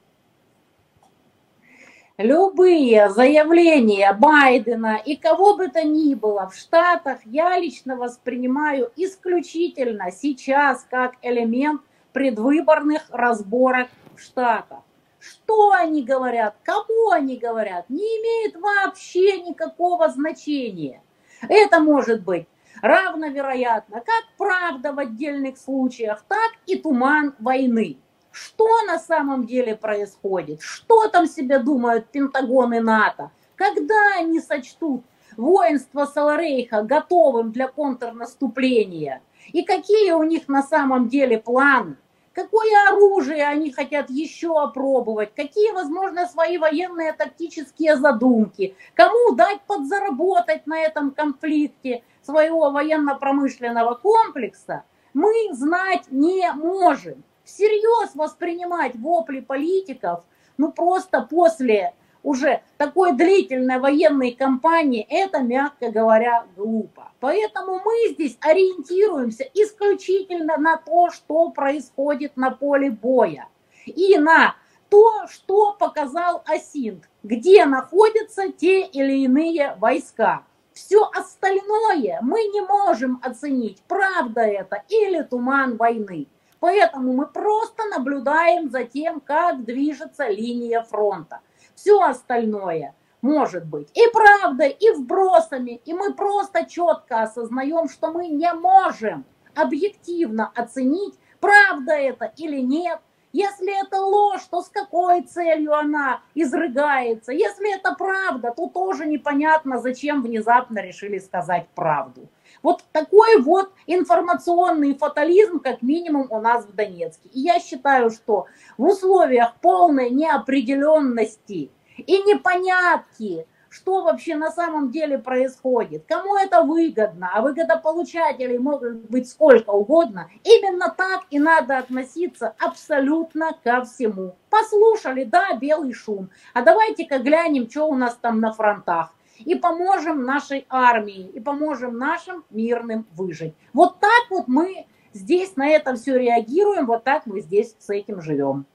Любые 2.16 3.10
заявления 3.10 4.12
Байдена 4.12 5.00
и 5.04 5.16
кого 5.16 5.56
бы 5.56 5.68
то 5.68 5.84
ни 5.84 6.14
было 6.14 6.48
в 6.48 6.56
Штатах 6.56 7.20
я 7.24 7.56
лично 7.58 7.94
воспринимаю 7.94 8.90
исключительно 8.96 10.10
сейчас 10.10 10.84
как 10.90 11.14
элемент 11.22 11.82
предвыборных 12.12 13.02
разборок 13.10 13.86
в 14.16 14.20
Штатах. 14.20 14.80
Что 15.18 15.72
они 15.72 16.02
говорят, 16.02 16.56
кому 16.62 17.10
они 17.10 17.36
говорят, 17.36 17.88
не 17.90 18.02
имеет 18.02 18.56
вообще 18.56 19.40
никакого 19.40 20.08
значения. 20.08 21.02
Это 21.48 21.80
может 21.80 22.22
быть 22.22 22.46
равновероятно 22.82 24.00
как 24.00 24.24
правда 24.36 24.92
в 24.92 24.98
отдельных 24.98 25.58
случаях, 25.58 26.24
так 26.28 26.52
и 26.66 26.76
туман 26.76 27.34
войны. 27.38 27.98
Что 28.30 28.82
на 28.86 28.98
самом 28.98 29.46
деле 29.46 29.74
происходит? 29.74 30.60
Что 30.60 31.08
там 31.08 31.26
себе 31.26 31.58
думают 31.58 32.10
Пентагон 32.10 32.74
и 32.74 32.80
НАТО? 32.80 33.32
Когда 33.56 34.16
они 34.18 34.40
сочтут 34.40 35.02
воинство 35.36 36.04
Саларейха 36.04 36.82
готовым 36.82 37.50
для 37.50 37.66
контрнаступления? 37.66 39.22
И 39.52 39.62
какие 39.62 40.12
у 40.12 40.22
них 40.22 40.46
на 40.46 40.62
самом 40.62 41.08
деле 41.08 41.38
планы? 41.38 41.96
Какое 42.38 42.70
оружие 42.88 43.44
они 43.44 43.72
хотят 43.72 44.10
еще 44.10 44.62
опробовать, 44.62 45.34
какие, 45.34 45.72
возможно, 45.72 46.28
свои 46.28 46.56
военные 46.56 47.12
тактические 47.12 47.96
задумки, 47.96 48.76
кому 48.94 49.34
дать 49.34 49.60
подзаработать 49.62 50.64
на 50.68 50.78
этом 50.78 51.10
конфликте 51.10 52.04
своего 52.22 52.70
военно-промышленного 52.70 53.94
комплекса, 53.94 54.84
мы 55.14 55.32
знать 55.52 56.04
не 56.12 56.52
можем. 56.52 57.24
Всерьез 57.42 58.14
воспринимать 58.14 58.94
вопли 58.94 59.40
политиков, 59.40 60.24
ну 60.58 60.70
просто 60.70 61.22
после 61.22 61.92
уже 62.22 62.62
такой 62.76 63.12
длительной 63.12 63.78
военной 63.78 64.32
кампании, 64.32 65.06
это, 65.08 65.40
мягко 65.40 65.90
говоря, 65.90 66.44
глупо. 66.56 67.12
Поэтому 67.20 67.80
мы 67.84 68.12
здесь 68.12 68.36
ориентируемся 68.40 69.44
исключительно 69.54 70.56
на 70.56 70.76
то, 70.76 71.10
что 71.10 71.50
происходит 71.50 72.36
на 72.36 72.50
поле 72.50 72.90
боя. 72.90 73.48
И 73.86 74.18
на 74.18 74.54
то, 74.88 75.26
что 75.28 75.74
показал 75.74 76.42
Асинт, 76.46 77.08
где 77.22 77.64
находятся 77.64 78.50
те 78.52 78.86
или 78.86 79.24
иные 79.24 79.76
войска. 79.78 80.44
Все 80.72 81.10
остальное 81.12 82.18
мы 82.22 82.44
не 82.44 82.60
можем 82.60 83.20
оценить, 83.22 83.82
правда 83.88 84.42
это 84.42 84.84
или 84.88 85.22
туман 85.22 85.76
войны. 85.76 86.28
Поэтому 86.60 87.12
мы 87.12 87.26
просто 87.26 87.84
наблюдаем 87.86 88.70
за 88.70 88.84
тем, 88.84 89.20
как 89.20 89.64
движется 89.64 90.28
линия 90.28 90.82
фронта 90.82 91.40
все 91.78 92.02
остальное 92.02 92.94
может 93.22 93.64
быть 93.64 93.88
и 93.96 94.02
правдой, 94.12 94.70
и 94.70 94.90
вбросами, 94.90 95.80
и 95.84 95.94
мы 95.94 96.12
просто 96.12 96.66
четко 96.66 97.22
осознаем, 97.22 97.88
что 97.88 98.10
мы 98.10 98.26
не 98.26 98.52
можем 98.52 99.24
объективно 99.54 100.50
оценить, 100.54 101.14
правда 101.40 101.92
это 101.92 102.32
или 102.36 102.60
нет. 102.60 103.00
Если 103.32 103.80
это 103.86 104.00
ложь, 104.00 104.42
то 104.50 104.62
с 104.62 104.68
какой 104.68 105.22
целью 105.22 105.74
она 105.74 106.22
изрыгается? 106.34 107.30
Если 107.30 107.76
это 107.76 107.94
правда, 107.94 108.52
то 108.56 108.68
тоже 108.68 109.06
непонятно, 109.06 109.78
зачем 109.78 110.22
внезапно 110.22 110.80
решили 110.80 111.18
сказать 111.18 111.68
правду. 111.74 112.28
Вот 112.62 112.82
такой 112.92 113.40
вот 113.40 113.70
информационный 113.86 114.94
фатализм, 114.94 115.60
как 115.60 115.82
минимум, 115.82 116.26
у 116.30 116.40
нас 116.40 116.66
в 116.66 116.74
Донецке. 116.74 117.28
И 117.30 117.40
я 117.40 117.60
считаю, 117.60 118.10
что 118.10 118.46
в 118.76 118.84
условиях 118.84 119.54
полной 119.60 120.10
неопределенности 120.10 121.70
и 121.96 122.22
непонятки, 122.22 123.46
что 123.70 124.02
вообще 124.02 124.34
на 124.34 124.50
самом 124.50 124.90
деле 124.90 125.18
происходит, 125.18 126.04
кому 126.06 126.36
это 126.36 126.62
выгодно, 126.62 127.30
а 127.34 127.42
выгодополучателей 127.42 128.58
могут 128.58 129.10
быть 129.10 129.28
сколько 129.28 129.70
угодно, 129.70 130.30
именно 130.42 130.92
так 130.96 131.26
и 131.30 131.38
надо 131.38 131.78
относиться 131.78 132.54
абсолютно 132.58 133.52
ко 133.62 133.84
всему. 133.84 134.36
Послушали, 134.48 135.24
да, 135.24 135.54
белый 135.54 135.92
шум, 135.92 136.30
а 136.54 136.62
давайте-ка 136.62 137.18
глянем, 137.18 137.68
что 137.68 137.84
у 137.86 137.94
нас 137.94 138.16
там 138.20 138.40
на 138.40 138.52
фронтах 138.52 139.12
и 139.38 139.54
поможем 139.54 140.24
нашей 140.24 140.66
армии, 140.68 141.28
и 141.28 141.40
поможем 141.40 141.96
нашим 141.98 142.44
мирным 142.50 143.06
выжить. 143.12 143.54
Вот 143.72 144.00
так 144.00 144.30
вот 144.30 144.48
мы 144.48 144.86
здесь 145.12 145.56
на 145.56 145.68
это 145.68 145.94
все 145.94 146.18
реагируем, 146.18 146.86
вот 146.86 147.04
так 147.04 147.26
мы 147.26 147.40
здесь 147.40 147.76
с 147.78 147.90
этим 147.90 148.20
живем. 148.22 148.66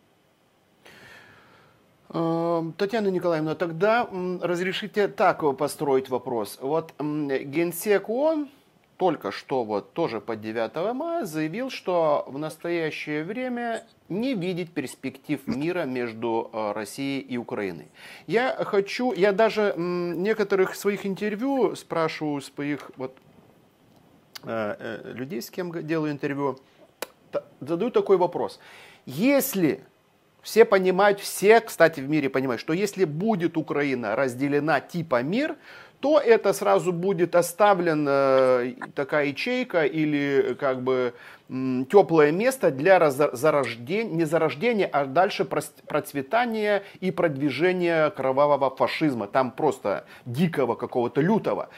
Эм, 2.09 2.73
Татьяна 2.73 3.07
Николаевна, 3.07 3.55
тогда 3.55 4.07
разрешите 4.41 5.07
так 5.07 5.43
построить 5.57 6.09
вопрос. 6.09 6.59
Вот 6.61 6.93
Генсек 6.99 8.09
ООН 8.09 8.49
только 8.97 9.31
что 9.31 9.63
вот 9.63 9.93
тоже 9.93 10.21
по 10.21 10.35
9 10.35 10.93
мая 10.93 11.25
заявил, 11.25 11.69
что 11.69 12.25
в 12.27 12.37
настоящее 12.37 13.23
время 13.23 13.85
не 14.09 14.33
видит 14.33 14.71
перспектив 14.71 15.39
мира 15.47 15.85
между 15.85 16.49
э, 16.53 16.71
Россией 16.73 17.21
и 17.21 17.37
Украиной. 17.37 17.87
Я 18.27 18.55
хочу, 18.65 19.13
я 19.13 19.31
даже 19.31 19.73
некоторых 19.77 20.75
своих 20.75 21.05
интервью 21.05 21.75
спрашиваю 21.75 22.41
своих 22.41 22.91
вот 22.97 23.17
э, 24.43 24.75
э, 24.79 25.13
людей, 25.13 25.41
с 25.41 25.49
кем 25.49 25.71
делаю 25.85 26.11
интервью, 26.11 26.59
задаю 27.59 27.91
такой 27.91 28.17
вопрос. 28.17 28.59
Если 29.05 29.83
Все 30.43 30.65
понимают, 30.65 31.21
все, 31.21 31.61
кстати, 31.61 32.01
в 32.01 32.09
мире 32.09 32.29
понимают, 32.29 32.59
что 32.59 32.73
если 32.73 33.05
будет 33.05 33.55
Украина 33.55 34.13
разделена 34.15 34.81
типа 34.81 35.23
мир, 35.23 35.55
то 36.03 36.19
это 36.19 36.51
сразу 36.51 36.91
будет 36.91 37.33
оставлена 37.33 38.73
такая 38.93 39.27
ячейка 39.27 39.85
или 39.85 40.53
как 40.59 40.81
бы 40.81 41.13
теплое 41.47 42.33
место 42.33 42.71
для 42.71 43.09
зарождения, 43.09 44.13
не 44.13 44.25
зарождения, 44.25 44.85
а 44.85 45.05
дальше 45.05 45.45
процветания 45.45 46.83
и 46.99 47.09
продвижения 47.09 48.09
кровавого 48.09 48.69
фашизма. 48.69 49.27
Там 49.27 49.51
просто 49.51 50.03
дикого 50.25 50.75
какого-то 50.75 51.21
лютого. 51.21 51.69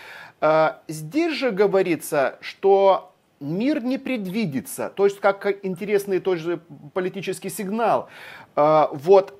А, 0.41 0.81
здесь 0.87 1.35
же 1.35 1.51
говорится, 1.51 2.39
что 2.41 3.13
мир 3.39 3.83
не 3.83 3.99
предвидится. 3.99 4.91
То 4.95 5.05
есть, 5.05 5.19
как 5.19 5.63
интересный 5.63 6.17
тоже 6.17 6.61
политический 6.95 7.49
сигнал. 7.49 8.09
А, 8.55 8.89
вот. 8.91 9.39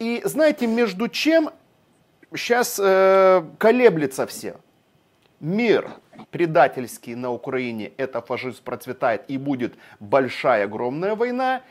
И 0.00 0.22
знаете, 0.24 0.66
между 0.66 1.06
чем 1.06 1.50
сейчас 2.34 2.80
э, 2.82 3.44
колеблется 3.58 4.26
все. 4.26 4.56
Мир 5.40 5.90
предательский 6.30 7.14
на 7.14 7.30
Украине, 7.30 7.92
это 7.96 8.20
фашизм 8.20 8.62
процветает 8.64 9.24
и 9.28 9.38
будет 9.38 9.74
большая 9.98 10.64
огромная 10.64 11.16
война, 11.16 11.62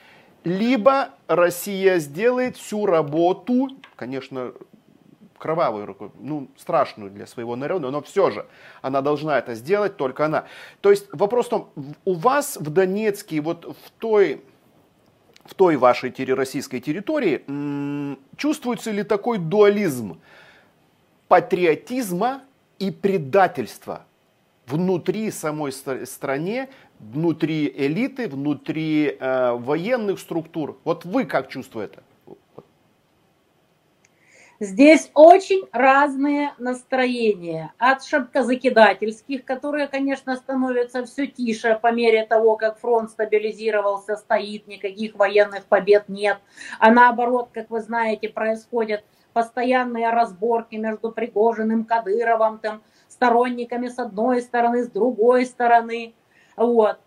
либо 0.44 1.10
Россия 1.28 2.00
сделает 2.00 2.58
всю 2.58 2.86
работу, 2.86 3.70
конечно, 3.96 4.54
кровавую, 5.38 5.98
ну, 6.20 6.50
страшную 6.58 7.12
для 7.12 7.26
своего 7.28 7.56
народа, 7.56 7.90
но 7.92 8.02
все 8.02 8.30
же 8.30 8.46
она 8.82 9.02
должна 9.02 9.38
это 9.38 9.56
сделать, 9.56 9.98
только 9.98 10.26
она. 10.26 10.46
То 10.82 10.92
есть 10.92 11.08
вопрос 11.12 11.48
в 11.48 11.50
том, 11.50 11.70
у 12.06 12.14
вас 12.14 12.58
в 12.58 12.70
Донецке, 12.70 13.42
вот 13.42 13.66
в 13.66 13.92
той, 14.00 14.42
в 15.46 15.56
той 15.56 15.78
вашей 15.78 16.14
российской 16.34 16.80
территории, 16.80 17.44
чувствуется 18.38 18.92
ли 18.92 19.04
такой 19.04 19.40
дуализм 19.40 20.20
патриотизма 21.32 22.42
и 22.78 22.92
предательства 22.92 24.06
внутри 24.68 25.32
самой 25.32 25.72
стране, 25.72 26.68
внутри 27.00 27.74
элиты, 27.74 28.28
внутри 28.28 29.16
э, 29.18 29.52
военных 29.54 30.20
структур? 30.20 30.78
Вот 30.84 31.06
вы 31.06 31.24
как 31.24 31.48
чувствуете? 31.48 32.00
Здесь 34.60 35.10
очень 35.14 35.64
разные 35.72 36.54
настроения. 36.60 37.74
От 37.78 38.04
шапкозакидательских, 38.04 39.46
которые, 39.46 39.88
конечно, 39.88 40.36
становятся 40.36 41.06
все 41.06 41.28
тише 41.28 41.80
по 41.82 41.94
мере 41.94 42.26
того, 42.26 42.58
как 42.58 42.78
фронт 42.78 43.10
стабилизировался, 43.10 44.18
стоит, 44.18 44.68
никаких 44.68 45.16
военных 45.16 45.64
побед 45.64 46.10
нет. 46.10 46.40
А 46.78 46.92
наоборот, 46.92 47.52
как 47.54 47.70
вы 47.70 47.80
знаете, 47.80 48.28
происходят 48.28 49.06
постоянные 49.34 50.10
разборки 50.10 50.76
между 50.76 51.12
Пригожиным, 51.12 51.86
Кадыровым, 51.86 52.60
там, 52.60 52.82
сторонниками 53.08 53.88
с 53.88 54.00
одной 54.00 54.42
стороны, 54.42 54.84
с 54.84 54.88
другой 54.90 55.46
стороны. 55.46 56.14
Вот 56.56 57.00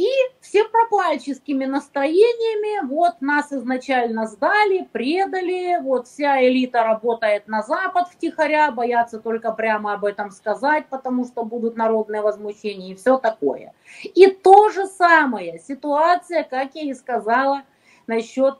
и 0.00 0.08
все 0.40 0.64
пропальческими 0.68 1.66
настроениями, 1.66 2.86
вот 2.86 3.20
нас 3.20 3.52
изначально 3.52 4.26
сдали, 4.26 4.88
предали, 4.92 5.78
вот 5.82 6.06
вся 6.06 6.42
элита 6.42 6.84
работает 6.84 7.48
на 7.48 7.62
Запад 7.62 8.08
втихаря, 8.08 8.70
боятся 8.70 9.18
только 9.18 9.52
прямо 9.52 9.92
об 9.92 10.04
этом 10.04 10.30
сказать, 10.30 10.86
потому 10.88 11.24
что 11.26 11.44
будут 11.44 11.76
народные 11.76 12.22
возмущения 12.22 12.92
и 12.92 12.94
все 12.94 13.18
такое. 13.18 13.74
И 14.02 14.26
то 14.28 14.70
же 14.70 14.86
самое 14.86 15.58
ситуация, 15.58 16.44
как 16.44 16.74
я 16.74 16.82
и 16.82 16.94
сказала, 16.94 17.62
насчет 18.06 18.56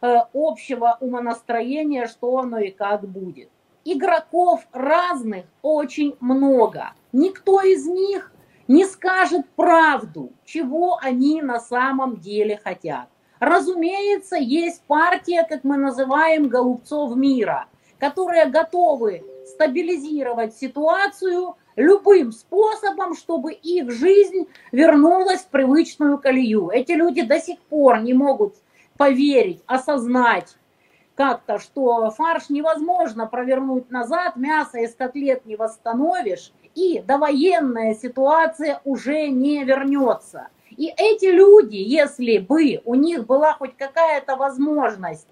общего 0.00 0.96
умонастроения, 1.00 2.06
что 2.06 2.38
оно 2.38 2.58
и 2.58 2.70
как 2.70 3.08
будет. 3.08 3.50
Игроков 3.84 4.66
разных 4.72 5.46
очень 5.62 6.16
много. 6.20 6.92
Никто 7.12 7.60
из 7.62 7.86
них 7.86 8.32
не 8.68 8.84
скажет 8.84 9.48
правду, 9.56 10.30
чего 10.44 10.98
они 11.00 11.40
на 11.40 11.58
самом 11.58 12.16
деле 12.18 12.60
хотят. 12.62 13.08
Разумеется, 13.40 14.36
есть 14.36 14.82
партия, 14.82 15.46
как 15.48 15.64
мы 15.64 15.76
называем, 15.76 16.48
голубцов 16.48 17.16
мира, 17.16 17.66
которые 17.98 18.46
готовы 18.46 19.24
стабилизировать 19.46 20.54
ситуацию 20.54 21.56
любым 21.76 22.32
способом, 22.32 23.14
чтобы 23.14 23.52
их 23.52 23.90
жизнь 23.90 24.48
вернулась 24.72 25.40
в 25.40 25.48
привычную 25.48 26.18
колею. 26.18 26.70
Эти 26.70 26.92
люди 26.92 27.22
до 27.22 27.38
сих 27.38 27.60
пор 27.60 28.00
не 28.00 28.12
могут 28.12 28.56
поверить, 28.98 29.62
осознать 29.66 30.56
как-то, 31.14 31.58
что 31.58 32.10
фарш 32.10 32.50
невозможно 32.50 33.26
провернуть 33.26 33.90
назад, 33.90 34.36
мясо 34.36 34.78
из 34.78 34.94
котлет 34.94 35.46
не 35.46 35.56
восстановишь, 35.56 36.52
и 36.74 37.00
довоенная 37.00 37.94
ситуация 37.94 38.80
уже 38.84 39.28
не 39.28 39.64
вернется. 39.64 40.48
И 40.70 40.92
эти 40.96 41.26
люди, 41.26 41.76
если 41.76 42.38
бы 42.38 42.80
у 42.84 42.94
них 42.94 43.26
была 43.26 43.54
хоть 43.54 43.76
какая-то 43.76 44.36
возможность 44.36 45.26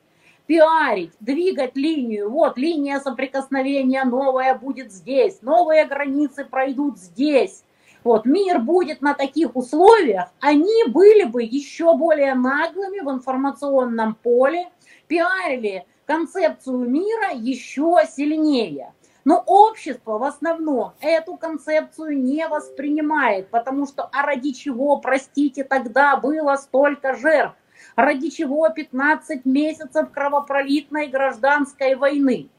пиарить, 0.46 1.12
двигать 1.20 1.76
линию, 1.76 2.30
вот 2.30 2.58
линия 2.58 2.98
соприкосновения 2.98 4.04
новая 4.04 4.54
будет 4.56 4.92
здесь, 4.92 5.42
новые 5.42 5.84
границы 5.84 6.44
пройдут 6.44 6.98
здесь, 6.98 7.62
вот 8.06 8.24
мир 8.24 8.60
будет 8.60 9.02
на 9.02 9.14
таких 9.14 9.56
условиях, 9.56 10.28
они 10.40 10.84
были 10.86 11.24
бы 11.24 11.42
еще 11.42 11.96
более 11.96 12.34
наглыми 12.34 13.00
в 13.00 13.10
информационном 13.10 14.14
поле, 14.14 14.68
пиарили 15.08 15.84
концепцию 16.06 16.88
мира 16.88 17.32
еще 17.34 17.98
сильнее. 18.08 18.94
Но 19.24 19.42
общество 19.44 20.18
в 20.18 20.22
основном 20.22 20.92
эту 21.00 21.36
концепцию 21.36 22.22
не 22.22 22.46
воспринимает, 22.46 23.50
потому 23.50 23.86
что 23.86 24.08
а 24.12 24.22
ради 24.22 24.52
чего, 24.52 24.98
простите, 24.98 25.64
тогда 25.64 26.16
было 26.16 26.54
столько 26.54 27.16
жертв? 27.16 27.56
Ради 27.96 28.30
чего 28.30 28.68
15 28.68 29.44
месяцев 29.44 30.12
кровопролитной 30.12 31.08
гражданской 31.08 31.96
войны? 31.96 32.50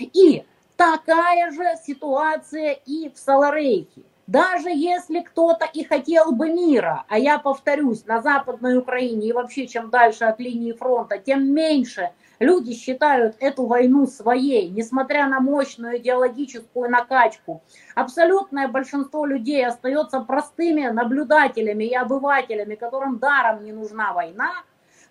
И 0.00 0.44
такая 0.76 1.52
же 1.52 1.64
ситуация 1.86 2.72
и 2.72 3.08
в 3.08 3.16
Саларейхе. 3.16 4.02
Даже 4.26 4.70
если 4.70 5.20
кто-то 5.20 5.66
и 5.72 5.84
хотел 5.84 6.32
бы 6.32 6.50
мира, 6.50 7.04
а 7.08 7.18
я 7.18 7.38
повторюсь, 7.38 8.04
на 8.06 8.20
Западной 8.20 8.78
Украине 8.78 9.28
и 9.28 9.32
вообще 9.32 9.66
чем 9.66 9.90
дальше 9.90 10.24
от 10.24 10.40
линии 10.40 10.72
фронта, 10.72 11.18
тем 11.18 11.52
меньше 11.52 12.10
Люди 12.38 12.74
считают 12.74 13.36
эту 13.40 13.64
войну 13.64 14.06
своей, 14.06 14.68
несмотря 14.68 15.26
на 15.26 15.40
мощную 15.40 15.96
идеологическую 15.98 16.90
накачку. 16.90 17.62
Абсолютное 17.94 18.68
большинство 18.68 19.24
людей 19.24 19.66
остается 19.66 20.20
простыми 20.20 20.86
наблюдателями 20.88 21.84
и 21.84 21.94
обывателями, 21.94 22.74
которым 22.74 23.18
даром 23.18 23.64
не 23.64 23.72
нужна 23.72 24.12
война. 24.12 24.52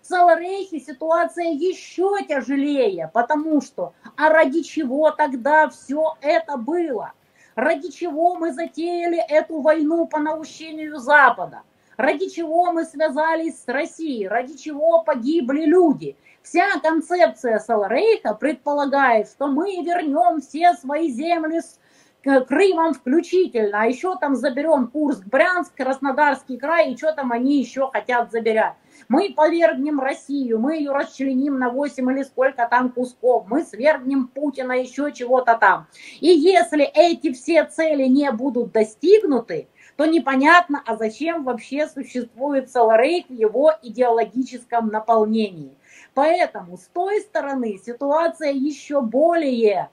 В 0.02 0.06
Саларейхе 0.06 0.78
ситуация 0.78 1.46
еще 1.46 2.16
тяжелее, 2.28 3.10
потому 3.12 3.60
что, 3.60 3.92
а 4.16 4.28
ради 4.28 4.62
чего 4.62 5.10
тогда 5.10 5.68
все 5.68 6.14
это 6.20 6.56
было? 6.56 7.12
Ради 7.56 7.90
чего 7.90 8.34
мы 8.34 8.52
затеяли 8.52 9.18
эту 9.18 9.62
войну 9.62 10.06
по 10.06 10.18
наущению 10.18 10.98
Запада? 10.98 11.62
Ради 11.96 12.28
чего 12.28 12.70
мы 12.70 12.84
связались 12.84 13.62
с 13.62 13.66
Россией? 13.66 14.28
Ради 14.28 14.58
чего 14.58 15.02
погибли 15.02 15.64
люди? 15.64 16.16
Вся 16.42 16.78
концепция 16.80 17.58
Саларейха 17.58 18.34
предполагает, 18.34 19.28
что 19.28 19.46
мы 19.46 19.82
вернем 19.82 20.42
все 20.42 20.74
свои 20.74 21.08
земли 21.08 21.60
с 21.60 21.80
Крымом 22.22 22.92
включительно, 22.92 23.82
а 23.82 23.86
еще 23.86 24.16
там 24.18 24.34
заберем 24.34 24.88
Курск, 24.88 25.24
Брянск, 25.24 25.74
Краснодарский 25.76 26.58
край, 26.58 26.92
и 26.92 26.96
что 26.96 27.12
там 27.12 27.32
они 27.32 27.60
еще 27.60 27.88
хотят 27.90 28.32
забирать. 28.32 28.74
Мы 29.08 29.32
повергнем 29.34 30.00
Россию, 30.00 30.58
мы 30.58 30.76
ее 30.76 30.90
расчленим 30.90 31.58
на 31.58 31.70
8 31.70 32.10
или 32.10 32.22
сколько 32.24 32.66
там 32.68 32.90
кусков, 32.90 33.44
мы 33.46 33.62
свергнем 33.62 34.26
Путина, 34.26 34.72
еще 34.72 35.12
чего-то 35.12 35.56
там. 35.56 35.86
И 36.20 36.28
если 36.28 36.84
эти 36.84 37.32
все 37.32 37.64
цели 37.64 38.06
не 38.06 38.30
будут 38.32 38.72
достигнуты, 38.72 39.68
то 39.96 40.06
непонятно, 40.06 40.82
а 40.84 40.96
зачем 40.96 41.44
вообще 41.44 41.88
существует 41.88 42.70
Саларейх 42.70 43.28
в 43.28 43.32
его 43.32 43.72
идеологическом 43.82 44.88
наполнении. 44.88 45.76
Поэтому 46.12 46.76
с 46.76 46.88
той 46.92 47.20
стороны 47.20 47.78
ситуация 47.78 48.52
еще 48.52 49.00
более 49.00 49.90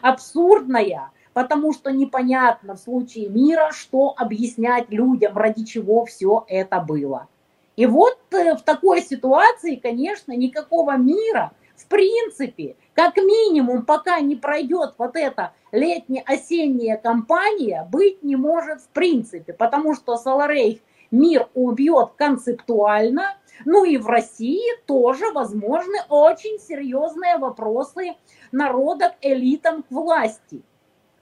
абсурдная, 0.00 1.10
потому 1.32 1.72
что 1.72 1.90
непонятно 1.90 2.74
в 2.74 2.78
случае 2.78 3.28
мира, 3.28 3.70
что 3.72 4.14
объяснять 4.16 4.90
людям, 4.90 5.36
ради 5.36 5.64
чего 5.64 6.04
все 6.04 6.44
это 6.48 6.80
было. 6.80 7.28
И 7.76 7.86
вот 7.86 8.18
э, 8.30 8.54
в 8.54 8.62
такой 8.62 9.02
ситуации, 9.02 9.76
конечно, 9.76 10.32
никакого 10.32 10.96
мира 10.96 11.52
в 11.76 11.86
принципе, 11.88 12.76
как 12.94 13.16
минимум, 13.16 13.84
пока 13.84 14.20
не 14.20 14.36
пройдет 14.36 14.94
вот 14.96 15.16
эта 15.16 15.52
летне-осенняя 15.72 16.96
кампания, 16.96 17.88
быть 17.90 18.22
не 18.22 18.36
может 18.36 18.80
в 18.80 18.88
принципе, 18.90 19.52
потому 19.52 19.94
что 19.94 20.16
Саларейх 20.16 20.78
мир 21.10 21.48
убьет 21.54 22.10
концептуально– 22.16 23.36
Ну 23.64 23.84
и 23.84 23.96
в 23.96 24.06
России 24.06 24.76
тоже 24.86 25.30
возможны 25.32 25.98
очень 26.08 26.58
серьезные 26.58 27.38
вопросы 27.38 28.16
народа 28.52 29.10
к 29.10 29.24
элитам 29.24 29.82
к 29.82 29.90
власти. 29.90 30.62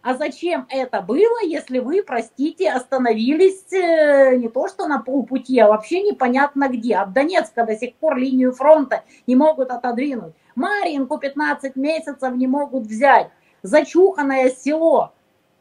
А 0.03 0.15
зачем 0.15 0.67
это 0.69 1.01
было, 1.01 1.43
если 1.45 1.79
вы, 1.79 2.03
простите, 2.03 2.73
остановились 2.73 3.73
э, 3.73 4.35
не 4.35 4.49
то 4.49 4.67
что 4.67 4.89
на 4.89 4.99
полпути, 4.99 5.61
а 5.61 5.69
вообще 5.69 6.03
непонятно 6.03 6.69
где. 6.69 6.97
От 6.97 7.13
Донецка 7.13 7.65
до 7.65 7.77
сих 7.77 7.95
пор 7.95 8.17
линию 8.17 8.53
фронта 8.53 9.05
не 9.29 9.37
могут 9.37 9.71
отодвинуть. 9.71 10.35
Маринку 10.57 11.19
15 11.19 11.77
месяцев 11.77 12.35
не 12.35 12.49
могут 12.49 12.83
взять. 12.85 13.29
Зачуханное 13.63 14.51
село 14.51 15.13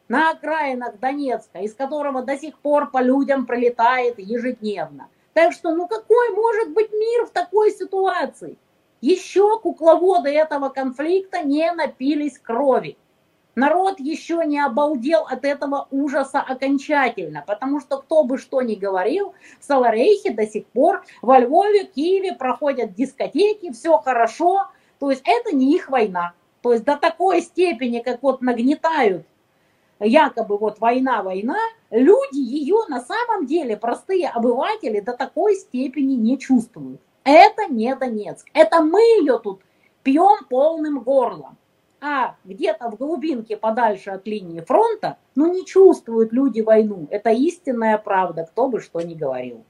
на 0.08 0.32
окраинах 0.32 0.98
Донецка, 1.00 1.60
из 1.60 1.76
которого 1.76 2.24
до 2.24 2.36
сих 2.36 2.58
пор 2.58 2.90
по 2.90 3.00
людям 3.00 3.46
пролетает 3.46 4.18
ежедневно. 4.18 5.08
Так 5.34 5.54
что, 5.54 5.70
ну 5.76 5.88
какой 5.88 6.32
может 6.32 6.74
быть 6.74 6.92
мир 6.92 7.28
в 7.28 7.30
такой 7.30 7.72
ситуации? 7.72 8.58
Еще 9.02 9.60
кукловоды 9.60 10.30
этого 10.30 10.70
конфликта 10.70 11.44
не 11.44 11.72
напились 11.72 12.40
крови. 12.40 12.98
Народ 13.62 14.00
еще 14.00 14.42
не 14.44 14.60
обалдел 14.60 15.22
от 15.30 15.46
этого 15.46 15.88
ужаса 15.92 16.40
окончательно, 16.40 17.44
потому 17.46 17.80
что 17.80 18.00
кто 18.00 18.24
бы 18.24 18.40
что 18.40 18.64
ни 18.64 18.74
говорил, 18.74 19.36
в 19.60 19.64
Саларейхе 19.64 20.32
до 20.32 20.48
сих 20.48 20.66
пор 20.66 21.04
во 21.22 21.38
Львове, 21.38 21.86
Киеве 21.86 22.34
проходят 22.34 22.96
дискотеки, 22.96 23.72
все 23.72 24.00
хорошо, 24.00 24.66
то 24.98 25.12
есть 25.12 25.22
это 25.26 25.56
не 25.56 25.76
их 25.76 25.92
война. 25.92 26.34
То 26.64 26.74
есть 26.74 26.86
до 26.86 26.98
такой 26.98 27.42
степени, 27.42 28.00
как 28.00 28.24
вот 28.24 28.42
нагнетают 28.42 29.28
якобы 30.00 30.58
вот 30.58 30.80
война, 30.80 31.22
война, 31.22 31.60
люди 31.92 32.40
ее 32.40 32.78
на 32.90 33.00
самом 33.02 33.46
деле, 33.46 33.78
простые 33.78 34.28
обыватели, 34.30 35.02
до 35.02 35.14
такой 35.14 35.54
степени 35.54 36.16
не 36.16 36.40
чувствуют. 36.40 37.00
Это 37.24 37.68
не 37.68 37.96
Донецк. 37.96 38.48
Это 38.56 38.82
мы 38.82 39.02
ее 39.20 39.38
тут 39.38 39.62
пьем 40.02 40.46
полным 40.50 41.02
горлом. 41.02 41.60
А 42.02 42.36
где-то 42.44 42.90
в 42.90 42.98
глубинке 42.98 43.56
подальше 43.56 44.10
от 44.10 44.26
линии 44.26 44.62
фронта, 44.62 45.18
ну 45.36 45.54
не 45.54 45.66
чувствуют 45.66 46.34
люди 46.34 46.62
войну. 46.62 47.08
Это 47.12 47.30
истинная 47.30 48.00
правда, 48.00 48.44
кто 48.44 48.68
бы 48.68 48.82
что 48.82 49.02
ни 49.02 49.14
говорил. 49.14 49.64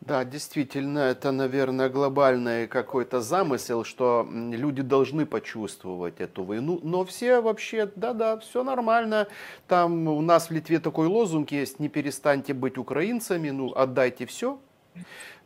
Да, 0.00 0.24
действительно, 0.24 1.00
это, 1.00 1.32
наверное, 1.32 1.88
глобальный 1.88 2.68
какой-то 2.68 3.20
замысел, 3.20 3.82
что 3.82 4.24
люди 4.30 4.80
должны 4.82 5.26
почувствовать 5.26 6.20
эту 6.20 6.44
войну. 6.44 6.78
Но 6.84 7.04
все 7.04 7.40
вообще, 7.40 7.90
да-да, 7.96 8.38
все 8.38 8.62
нормально. 8.62 9.26
Там 9.66 10.06
у 10.06 10.20
нас 10.20 10.48
в 10.48 10.52
Литве 10.52 10.78
такой 10.78 11.08
лозунг 11.08 11.50
есть, 11.50 11.80
не 11.80 11.88
перестаньте 11.88 12.54
быть 12.54 12.78
украинцами, 12.78 13.50
ну, 13.50 13.72
отдайте 13.74 14.26
все. 14.26 14.60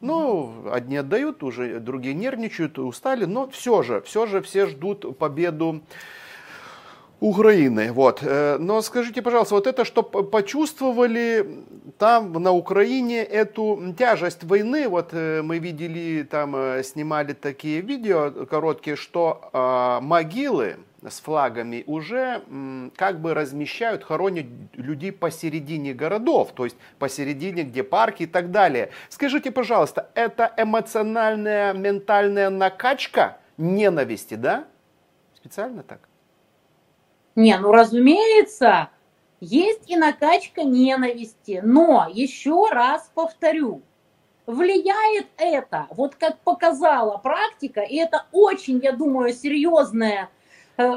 Ну, 0.00 0.66
одни 0.70 0.96
отдают, 0.96 1.42
уже 1.42 1.78
другие 1.78 2.14
нервничают, 2.14 2.78
устали, 2.78 3.26
но 3.26 3.48
все 3.48 3.82
же, 3.82 4.00
все 4.00 4.26
же 4.26 4.40
все 4.40 4.66
ждут 4.66 5.18
победу 5.18 5.82
Украины. 7.20 7.92
Вот. 7.92 8.20
Э, 8.22 8.56
но 8.58 8.80
скажите, 8.80 9.20
пожалуйста, 9.20 9.54
вот 9.54 9.66
это, 9.66 9.84
что 9.84 10.02
почувствовали 10.02 11.64
там 11.98 12.32
на 12.32 12.52
Украине 12.52 13.22
эту 13.22 13.94
тяжесть 13.96 14.42
войны, 14.42 14.88
вот 14.88 15.10
э, 15.12 15.42
мы 15.42 15.58
видели, 15.58 16.22
там 16.22 16.56
э, 16.56 16.82
снимали 16.82 17.34
такие 17.34 17.82
видео 17.82 18.46
короткие, 18.46 18.96
что 18.96 19.50
э, 19.52 20.04
могилы 20.04 20.76
с 21.08 21.20
флагами 21.20 21.84
уже 21.86 22.42
как 22.96 23.20
бы 23.20 23.34
размещают, 23.34 24.04
хоронят 24.04 24.46
людей 24.74 25.12
посередине 25.12 25.94
городов, 25.94 26.52
то 26.54 26.64
есть 26.64 26.76
посередине, 26.98 27.62
где 27.62 27.82
парки 27.82 28.24
и 28.24 28.26
так 28.26 28.50
далее. 28.50 28.90
Скажите, 29.08 29.50
пожалуйста, 29.50 30.10
это 30.14 30.52
эмоциональная, 30.56 31.72
ментальная 31.72 32.50
накачка 32.50 33.38
ненависти, 33.56 34.34
да? 34.34 34.66
Специально 35.34 35.82
так? 35.82 36.00
Не, 37.34 37.56
ну 37.58 37.72
разумеется, 37.72 38.90
есть 39.40 39.88
и 39.88 39.96
накачка 39.96 40.64
ненависти, 40.64 41.60
но 41.64 42.08
еще 42.12 42.68
раз 42.70 43.10
повторю, 43.14 43.82
влияет 44.46 45.28
это, 45.38 45.86
вот 45.90 46.16
как 46.16 46.38
показала 46.40 47.16
практика, 47.18 47.80
и 47.80 47.96
это 47.96 48.26
очень, 48.32 48.80
я 48.82 48.92
думаю, 48.92 49.32
серьезная 49.32 50.28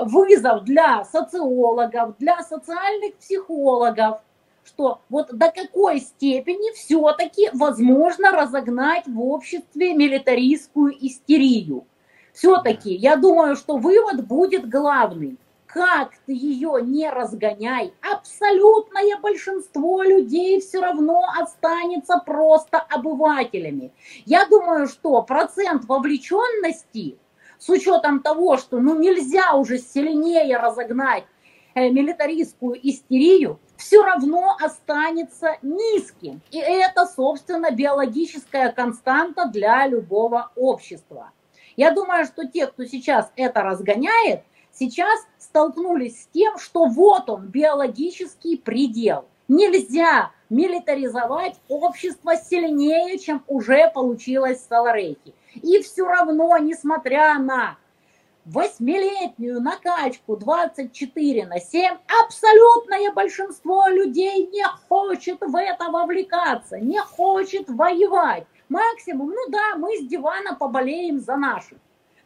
вызов 0.06 0.63
для 0.63 1.04
социологов, 1.06 2.15
для 2.17 2.41
социальных 2.43 3.15
психологов, 3.15 4.22
что 4.65 5.00
вот 5.10 5.34
до 5.34 5.52
какой 5.52 6.00
степени 6.00 6.74
все-таки 6.74 7.50
возможно 7.54 8.32
разогнать 8.32 9.08
в 9.08 9.22
обществе 9.22 9.93
милитаристскую 9.93 10.93
истерию. 11.06 11.86
Все-таки 12.34 12.93
я 12.93 13.15
думаю, 13.15 13.56
что 13.56 13.78
вывод 13.78 14.26
будет 14.26 14.67
главный. 14.67 15.38
Как 15.67 16.12
ты 16.28 16.34
ее 16.34 16.80
не 16.84 17.10
разгоняй, 17.10 17.93
абсолютное 18.02 19.17
большинство 19.19 20.04
людей 20.04 20.62
все 20.62 20.82
равно 20.82 21.24
останется 21.41 22.22
просто 22.24 22.78
обывателями. 22.78 23.91
Я 24.26 24.46
думаю, 24.46 24.88
что 24.88 25.24
процент 25.24 25.86
вовлеченности 25.86 27.17
с 27.63 27.69
учетом 27.69 28.19
того, 28.19 28.58
что 28.58 28.80
ну 28.80 28.99
нельзя 28.99 29.54
уже 29.54 29.78
сильнее 29.78 30.58
разогнать 30.58 31.23
э, 31.76 31.89
милитаристскую 31.89 32.78
истерию, 32.86 33.58
все 33.78 34.04
равно 34.04 34.58
останется 34.60 35.56
низким. 35.62 36.41
И 36.52 36.58
это, 36.58 37.06
собственно, 37.06 37.71
биологическая 37.71 38.69
константа 38.73 39.45
для 39.45 39.88
любого 39.88 40.52
общества. 40.58 41.32
Я 41.78 41.91
думаю, 41.91 42.26
что 42.26 42.45
те, 42.45 42.67
кто 42.67 42.84
сейчас 42.84 43.32
это 43.38 43.62
разгоняет, 43.62 44.43
сейчас 44.71 45.26
столкнулись 45.38 46.23
с 46.23 46.28
тем, 46.28 46.60
что 46.60 46.86
вот 46.86 47.30
он, 47.30 47.47
биологический 47.47 48.58
предел. 48.58 49.26
Нельзя 49.47 50.32
милитаризовать 50.54 51.60
общество 51.68 52.36
сильнее, 52.36 53.18
чем 53.18 53.44
уже 53.48 53.89
получилось 53.94 54.60
в 54.60 54.68
Саларейхе. 54.68 55.34
И 55.56 55.82
все 55.82 56.06
равно, 56.06 56.58
несмотря 56.58 57.39
на 57.39 57.78
восьмилетнюю 58.46 59.62
накачку 59.62 60.36
24 60.38 61.48
на 61.48 61.60
7, 61.60 61.98
абсолютное 62.24 63.12
большинство 63.13 63.88
людей 63.88 64.48
не 64.48 64.66
хочет 64.89 65.39
в 65.42 65.56
это 65.56 65.89
вовлекаться, 65.89 66.80
не 66.80 67.00
хочет 67.00 67.70
воевать. 67.70 68.46
Максимум, 68.70 69.30
ну 69.30 69.50
да, 69.50 69.76
мы 69.78 69.98
с 69.98 70.08
дивана 70.08 70.56
поболеем 70.56 71.20
за 71.20 71.36
наших. 71.36 71.78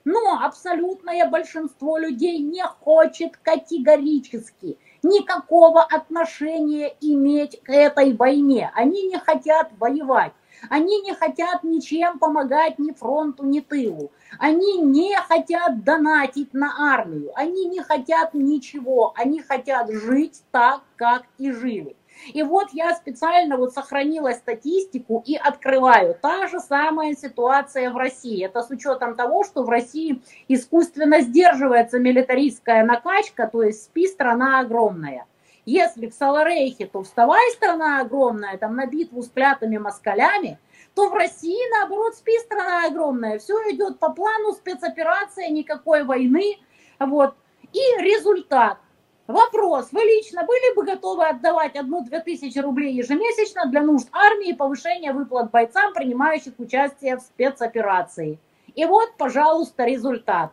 Но 0.09 0.39
абсолютное 0.41 1.29
большинство 1.29 1.97
людей 1.97 2.39
не 2.39 2.63
хочет 2.63 3.35
категорически 3.35 4.77
никакого 5.03 5.83
отношения 5.83 6.95
иметь 7.01 7.61
к 7.61 7.69
этой 7.69 8.13
войне. 8.13 8.71
Они 8.73 9.03
не 9.03 9.17
хотят 9.19 9.69
воевать. 9.77 10.31
Они 10.69 11.01
не 11.01 11.13
хотят 11.13 11.65
ничем 11.65 12.19
помогать 12.19 12.79
ни 12.79 12.93
фронту, 12.93 13.43
ни 13.43 13.59
тылу. 13.59 14.13
Они 14.39 14.77
не 14.77 15.13
хотят 15.17 15.83
донатить 15.83 16.53
на 16.53 16.93
армию. 16.93 17.33
Они 17.35 17.65
не 17.65 17.81
хотят 17.81 18.33
ничего. 18.33 19.11
Они 19.17 19.41
хотят 19.41 19.91
жить 19.91 20.41
так, 20.51 20.83
как 20.95 21.23
и 21.37 21.51
жили. 21.51 21.97
И 22.33 22.43
вот 22.43 22.67
я 22.73 22.95
специально 22.95 23.57
вот 23.57 23.73
сохранила 23.73 24.31
статистику 24.31 25.23
и 25.25 25.35
открываю. 25.35 26.15
Та 26.21 26.47
же 26.47 26.59
самая 26.59 27.13
ситуация 27.15 27.91
в 27.91 27.97
России. 27.97 28.45
Это 28.45 28.63
с 28.63 28.69
учетом 28.69 29.15
того, 29.15 29.43
что 29.43 29.63
в 29.63 29.69
России 29.69 30.21
искусственно 30.47 31.21
сдерживается 31.21 31.99
милитаристская 31.99 32.83
накачка, 32.83 33.47
то 33.47 33.63
есть 33.63 33.85
спи 33.85 34.07
страна 34.07 34.59
огромная. 34.59 35.25
Если 35.65 36.07
в 36.07 36.13
Саларейхе, 36.13 36.85
то 36.85 37.03
вставай 37.03 37.51
страна 37.51 37.99
огромная, 37.99 38.57
там 38.57 38.75
на 38.77 38.85
битву 38.85 39.21
с 39.21 39.29
клятыми 39.29 39.77
москалями, 39.77 40.59
то 40.95 41.09
в 41.09 41.13
России, 41.13 41.77
наоборот, 41.77 42.15
спи 42.15 42.31
страна 42.39 42.85
огромная. 42.85 43.37
Все 43.37 43.53
идет 43.71 43.99
по 43.99 44.13
плану, 44.13 44.53
спецоперация, 44.53 45.49
никакой 45.49 46.05
войны. 46.05 46.57
Вот. 46.99 47.35
И 47.73 48.01
результат. 48.01 48.79
Вопрос. 49.27 49.89
Вы 49.91 50.01
лично 50.03 50.45
были 50.45 50.73
бы 50.73 50.85
готовы 50.85 51.27
отдавать 51.27 51.75
одну-две 51.75 52.21
тысячи 52.21 52.57
рублей 52.59 52.93
ежемесячно 52.93 53.69
для 53.69 53.81
нужд 53.81 54.07
армии 54.13 54.51
и 54.51 54.55
повышения 54.55 55.11
выплат 55.11 55.51
бойцам, 55.51 55.93
принимающих 55.93 56.53
участие 56.57 57.17
в 57.17 57.21
спецоперации? 57.21 58.39
И 58.73 58.85
вот, 58.85 59.17
пожалуйста, 59.17 59.83
результат. 59.83 60.51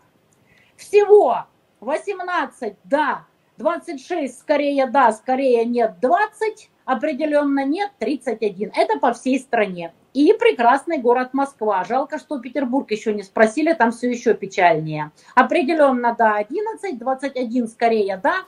Всего 0.77 1.45
18 1.81 2.75
да, 2.83 3.27
26 3.59 4.41
скорее 4.41 4.87
да, 4.87 5.13
скорее 5.13 5.65
нет 5.65 6.01
20, 6.01 6.69
определенно 6.85 7.65
нет 7.65 7.93
31. 8.01 8.73
Это 8.75 8.99
по 8.99 9.13
всей 9.13 9.39
стране. 9.39 9.93
И 10.15 10.33
прекрасный 10.33 10.99
город 10.99 11.31
Москва. 11.33 11.85
Жалко, 11.85 12.19
что 12.19 12.41
Петербург 12.41 12.91
еще 12.91 13.15
не 13.15 13.23
спросили, 13.23 13.73
там 13.73 13.93
все 13.93 14.11
еще 14.11 14.35
печальнее. 14.35 15.13
Определенно 15.37 16.15
да 16.17 16.37
11, 16.37 16.99
21 16.99 17.69
скорее 17.69 18.17
да, 18.17 18.45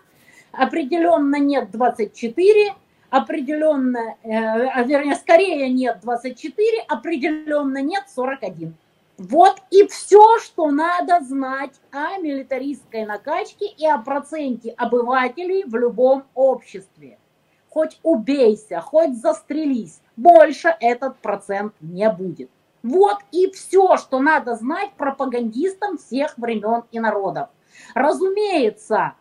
определенно 0.57 1.37
нет 1.37 1.71
24, 1.71 2.75
определенно, 3.11 4.16
э, 4.23 4.85
вернее, 4.85 5.14
скорее 5.14 5.69
нет 5.69 6.01
24, 6.03 6.83
определенно 6.88 7.83
нет 7.83 8.05
41. 8.14 8.75
Вот 9.19 9.62
и 9.71 9.87
все, 9.87 10.38
что 10.40 10.71
надо 10.71 11.21
знать 11.21 11.73
о 11.90 12.19
милитаристской 12.19 13.07
накачке 13.07 13.66
и 13.66 13.87
о 13.87 13.99
проценте 13.99 14.75
обывателей 14.77 15.64
в 15.64 15.75
любом 15.75 16.25
обществе. 16.35 17.19
Хоть 17.71 17.99
убейся, 18.03 18.81
хоть 18.81 19.16
застрелись, 19.19 20.01
больше 20.16 20.75
этот 20.81 21.16
процент 21.19 21.75
не 21.81 22.09
будет. 22.11 22.51
Вот 22.83 23.19
и 23.33 23.51
все, 23.51 23.97
что 23.97 24.21
надо 24.21 24.55
знать 24.55 24.92
пропагандистам 24.97 25.99
всех 25.99 26.37
времен 26.38 26.85
и 26.92 27.01
народов. 27.01 27.49
Разумеется, 27.95 29.14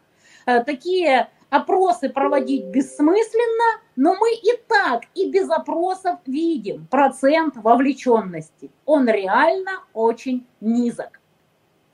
такие 0.46 1.30
опросы 1.50 2.10
проводить 2.10 2.66
бессмысленно, 2.66 3.82
но 3.96 4.16
мы 4.16 4.34
и 4.34 4.58
так, 4.68 5.04
и 5.14 5.30
без 5.30 5.50
опросов 5.50 6.20
видим 6.26 6.88
процент 6.88 7.56
вовлеченности. 7.58 8.72
Он 8.86 9.08
реально 9.08 9.84
очень 9.94 10.46
низок. 10.60 11.20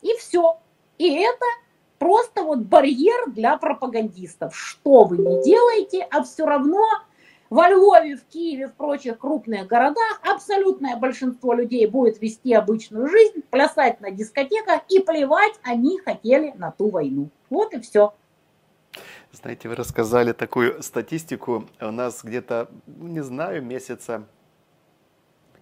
И 0.01 0.13
все. 0.17 0.57
И 0.97 1.13
это 1.15 1.45
просто 1.99 2.43
вот 2.43 2.59
барьер 2.59 3.29
для 3.31 3.57
пропагандистов. 3.57 4.55
Что 4.55 5.03
вы 5.03 5.17
не 5.17 5.43
делаете, 5.43 6.07
а 6.09 6.23
все 6.23 6.45
равно 6.45 6.83
во 7.51 7.69
Львове, 7.69 8.15
в 8.15 8.23
Киеве, 8.25 8.67
в 8.67 8.73
прочих 8.73 9.19
крупных 9.19 9.67
городах 9.67 10.21
абсолютное 10.23 10.95
большинство 10.95 11.53
людей 11.53 11.85
будет 11.85 12.21
вести 12.21 12.53
обычную 12.53 13.07
жизнь, 13.07 13.43
плясать 13.49 13.99
на 13.99 14.09
дискотеках 14.09 14.81
и 14.87 14.99
плевать 14.99 15.53
они 15.61 15.99
хотели 15.99 16.53
на 16.55 16.71
ту 16.71 16.89
войну. 16.89 17.29
Вот 17.49 17.73
и 17.73 17.81
все. 17.81 18.13
Знаете, 19.33 19.69
вы 19.69 19.75
рассказали 19.75 20.33
такую 20.33 20.83
статистику. 20.83 21.65
У 21.79 21.91
нас 21.91 22.21
где-то, 22.21 22.69
ну, 22.85 23.07
не 23.07 23.23
знаю, 23.23 23.63
месяца 23.63 24.23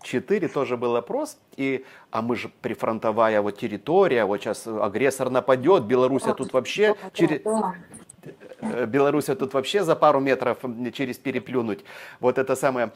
четыре 0.01 0.47
тоже 0.47 0.75
был 0.75 0.95
опрос, 0.95 1.37
и, 1.55 1.85
а 2.09 2.23
мы 2.23 2.35
же 2.35 2.49
прифронтовая 2.61 3.41
вот 3.41 3.57
территория, 3.57 4.25
вот 4.25 4.41
сейчас 4.41 4.65
агрессор 4.65 5.29
нападет, 5.29 5.83
Беларусь 5.83 6.23
тут 6.35 6.51
вообще 6.53 6.95
через... 7.13 7.41
Э, 8.61 8.85
Беларусь 8.87 9.25
тут 9.25 9.53
вообще 9.53 9.83
за 9.83 9.95
пару 9.95 10.19
метров 10.19 10.57
через 10.93 11.17
переплюнуть. 11.17 11.85
Вот 12.19 12.37
это 12.37 12.55
самое. 12.55 12.91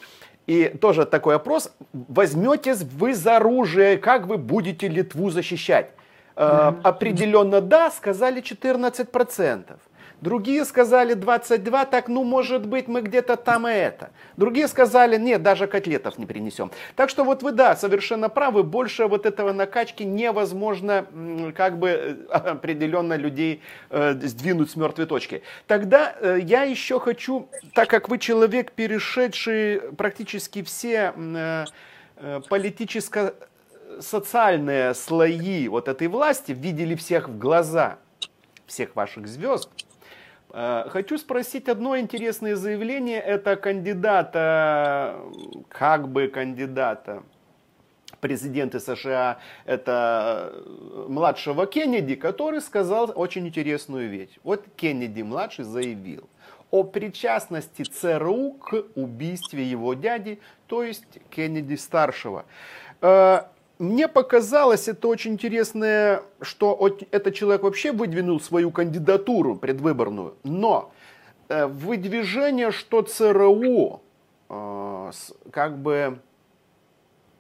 И 0.48 0.70
тоже 0.70 1.06
такой 1.06 1.36
опрос. 1.36 1.72
Возьметесь 1.94 2.82
вы 2.82 3.14
за 3.14 3.38
оружие, 3.38 3.98
как 3.98 4.26
вы 4.26 4.38
будете 4.38 4.88
Литву 4.88 5.30
защищать? 5.30 5.92
Э, 6.36 6.74
определенно 6.84 7.62
да, 7.62 7.91
сказали 7.91 8.41
14%. 8.41 9.78
Другие 10.24 10.63
сказали 10.63 11.15
22, 11.15 11.86
так 11.86 12.08
ну 12.08 12.24
может 12.24 12.65
быть 12.65 12.88
мы 12.88 13.02
где-то 13.02 13.36
там 13.36 13.67
и 13.67 13.72
это. 13.72 14.10
Другие 14.38 14.69
сказали, 14.69 15.17
нет, 15.17 15.43
даже 15.43 15.67
котлетов 15.67 16.17
не 16.17 16.26
принесем. 16.26 16.72
Так 16.96 17.10
что 17.10 17.26
вот 17.26 17.43
вы, 17.43 17.52
да, 17.52 17.76
совершенно 17.76 18.30
правы, 18.30 18.63
больше 18.63 19.08
вот 19.08 19.26
этого 19.26 19.52
накачки 19.52 20.04
невозможно 20.04 21.06
как 21.56 21.78
бы 21.78 21.89
э, 21.89 22.15
определенно 22.32 23.17
людей 23.17 23.62
э, 23.89 24.13
сдвинуть 24.24 24.72
с 24.72 24.78
мертвой 24.78 25.08
точки. 25.08 25.43
Тогда 25.67 26.15
э, 26.22 26.39
я 26.41 26.63
еще 26.63 27.02
хочу, 27.02 27.50
так 27.74 27.89
как 27.89 28.08
вы 28.08 28.17
человек, 28.17 28.72
перешедший 28.72 29.82
практически 29.98 30.63
все 30.63 31.13
э, 31.15 31.65
э, 32.15 32.41
политическо 32.48 33.34
социальные 34.04 34.94
слои 34.94 35.68
вот 35.68 35.88
этой 35.88 36.08
власти, 36.08 36.52
видели 36.52 36.96
всех 36.96 37.30
в 37.30 37.38
глаза, 37.38 37.98
всех 38.68 38.96
ваших 38.96 39.28
звезд, 39.28 39.70
Э, 40.54 40.86
хочу 40.89 41.18
спросить 41.18 41.68
одно 41.68 41.98
интересное 41.98 42.56
заявление. 42.56 43.20
Это 43.20 43.56
кандидата, 43.56 45.20
как 45.68 46.08
бы 46.08 46.28
кандидата, 46.28 47.24
президента 48.22 48.80
США, 48.80 49.39
это 49.66 50.54
э, 50.54 51.06
младшего 51.10 51.66
Кеннеди, 51.66 52.16
который 52.16 52.62
сказал 52.62 53.12
очень 53.16 53.48
интересную 53.48 54.10
вещь. 54.10 54.38
Вот 54.44 54.66
Кеннеди 54.76 55.24
младший 55.24 55.66
заявил 55.66 56.30
о 56.70 56.84
причастности 56.84 57.82
ЦРУ 57.82 58.54
к 58.54 58.86
убийству 58.96 59.58
его 59.58 59.96
дяди, 59.96 60.39
то 60.68 60.84
есть 60.84 61.20
Кеннеди 61.32 61.76
старшего. 61.76 62.46
Мне 63.80 64.08
показалось 64.08 64.88
это 64.88 65.08
очень 65.08 65.34
интересное, 65.34 66.22
что 66.42 66.96
этот 67.12 67.34
человек 67.34 67.64
вообще 67.64 67.92
выдвинул 67.92 68.40
свою 68.40 68.72
кандидатуру 68.72 69.56
предвыборную, 69.56 70.36
но 70.44 70.92
э, 71.50 71.66
выдвижение, 71.66 72.72
что 72.72 73.02
ЦРУ 73.02 74.02
э, 74.50 75.12
как 75.52 75.80
бы 75.80 76.20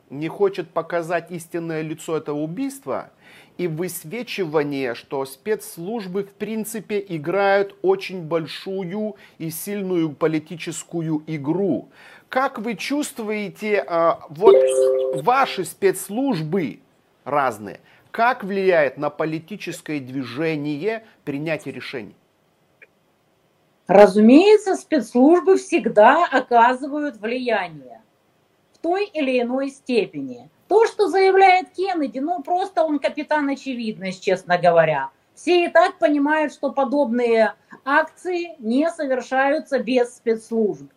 не 0.09 0.27
хочет 0.27 0.69
показать 0.69 1.31
истинное 1.31 1.81
лицо 1.81 2.17
этого 2.17 2.39
убийства, 2.39 3.11
и 3.57 3.67
высвечивание, 3.67 4.95
что 4.95 5.25
спецслужбы 5.25 6.23
в 6.23 6.31
принципе 6.31 7.03
играют 7.07 7.75
очень 7.81 8.21
большую 8.21 9.15
и 9.37 9.49
сильную 9.49 10.11
политическую 10.11 11.23
игру. 11.27 11.89
Как 12.33 12.57
вы 12.57 12.73
чувствуете, 12.73 13.85
э, 13.87 14.13
вот 14.29 14.55
ваши 15.21 15.63
спецслужбы 15.65 16.79
разные, 17.25 17.79
как 18.09 18.43
влияет 18.43 18.97
на 18.97 19.11
политическое 19.11 19.99
движение 19.99 21.05
принятие 21.25 21.75
решений? 21.75 22.15
Разумеется, 23.85 24.75
спецслужбы 24.77 25.57
всегда 25.57 26.25
оказывают 26.25 27.17
влияние 27.17 28.01
в 28.73 28.79
той 28.79 29.05
или 29.05 29.39
иной 29.39 29.69
степени. 29.69 30.49
То, 30.67 30.87
что 30.87 31.09
заявляет 31.09 31.69
Кеннеди, 31.69 32.17
ну 32.17 32.41
просто 32.41 32.83
он 32.83 32.97
капитан 32.97 33.47
очевидность, 33.47 34.23
честно 34.23 34.57
говоря. 34.57 35.11
Все 35.35 35.65
и 35.65 35.67
так 35.67 35.99
понимают, 35.99 36.51
что 36.51 36.71
подобные 36.71 37.53
акции 37.85 38.55
не 38.57 38.89
совершаются 38.89 39.77
без 39.77 40.15
спецслужб. 40.15 40.89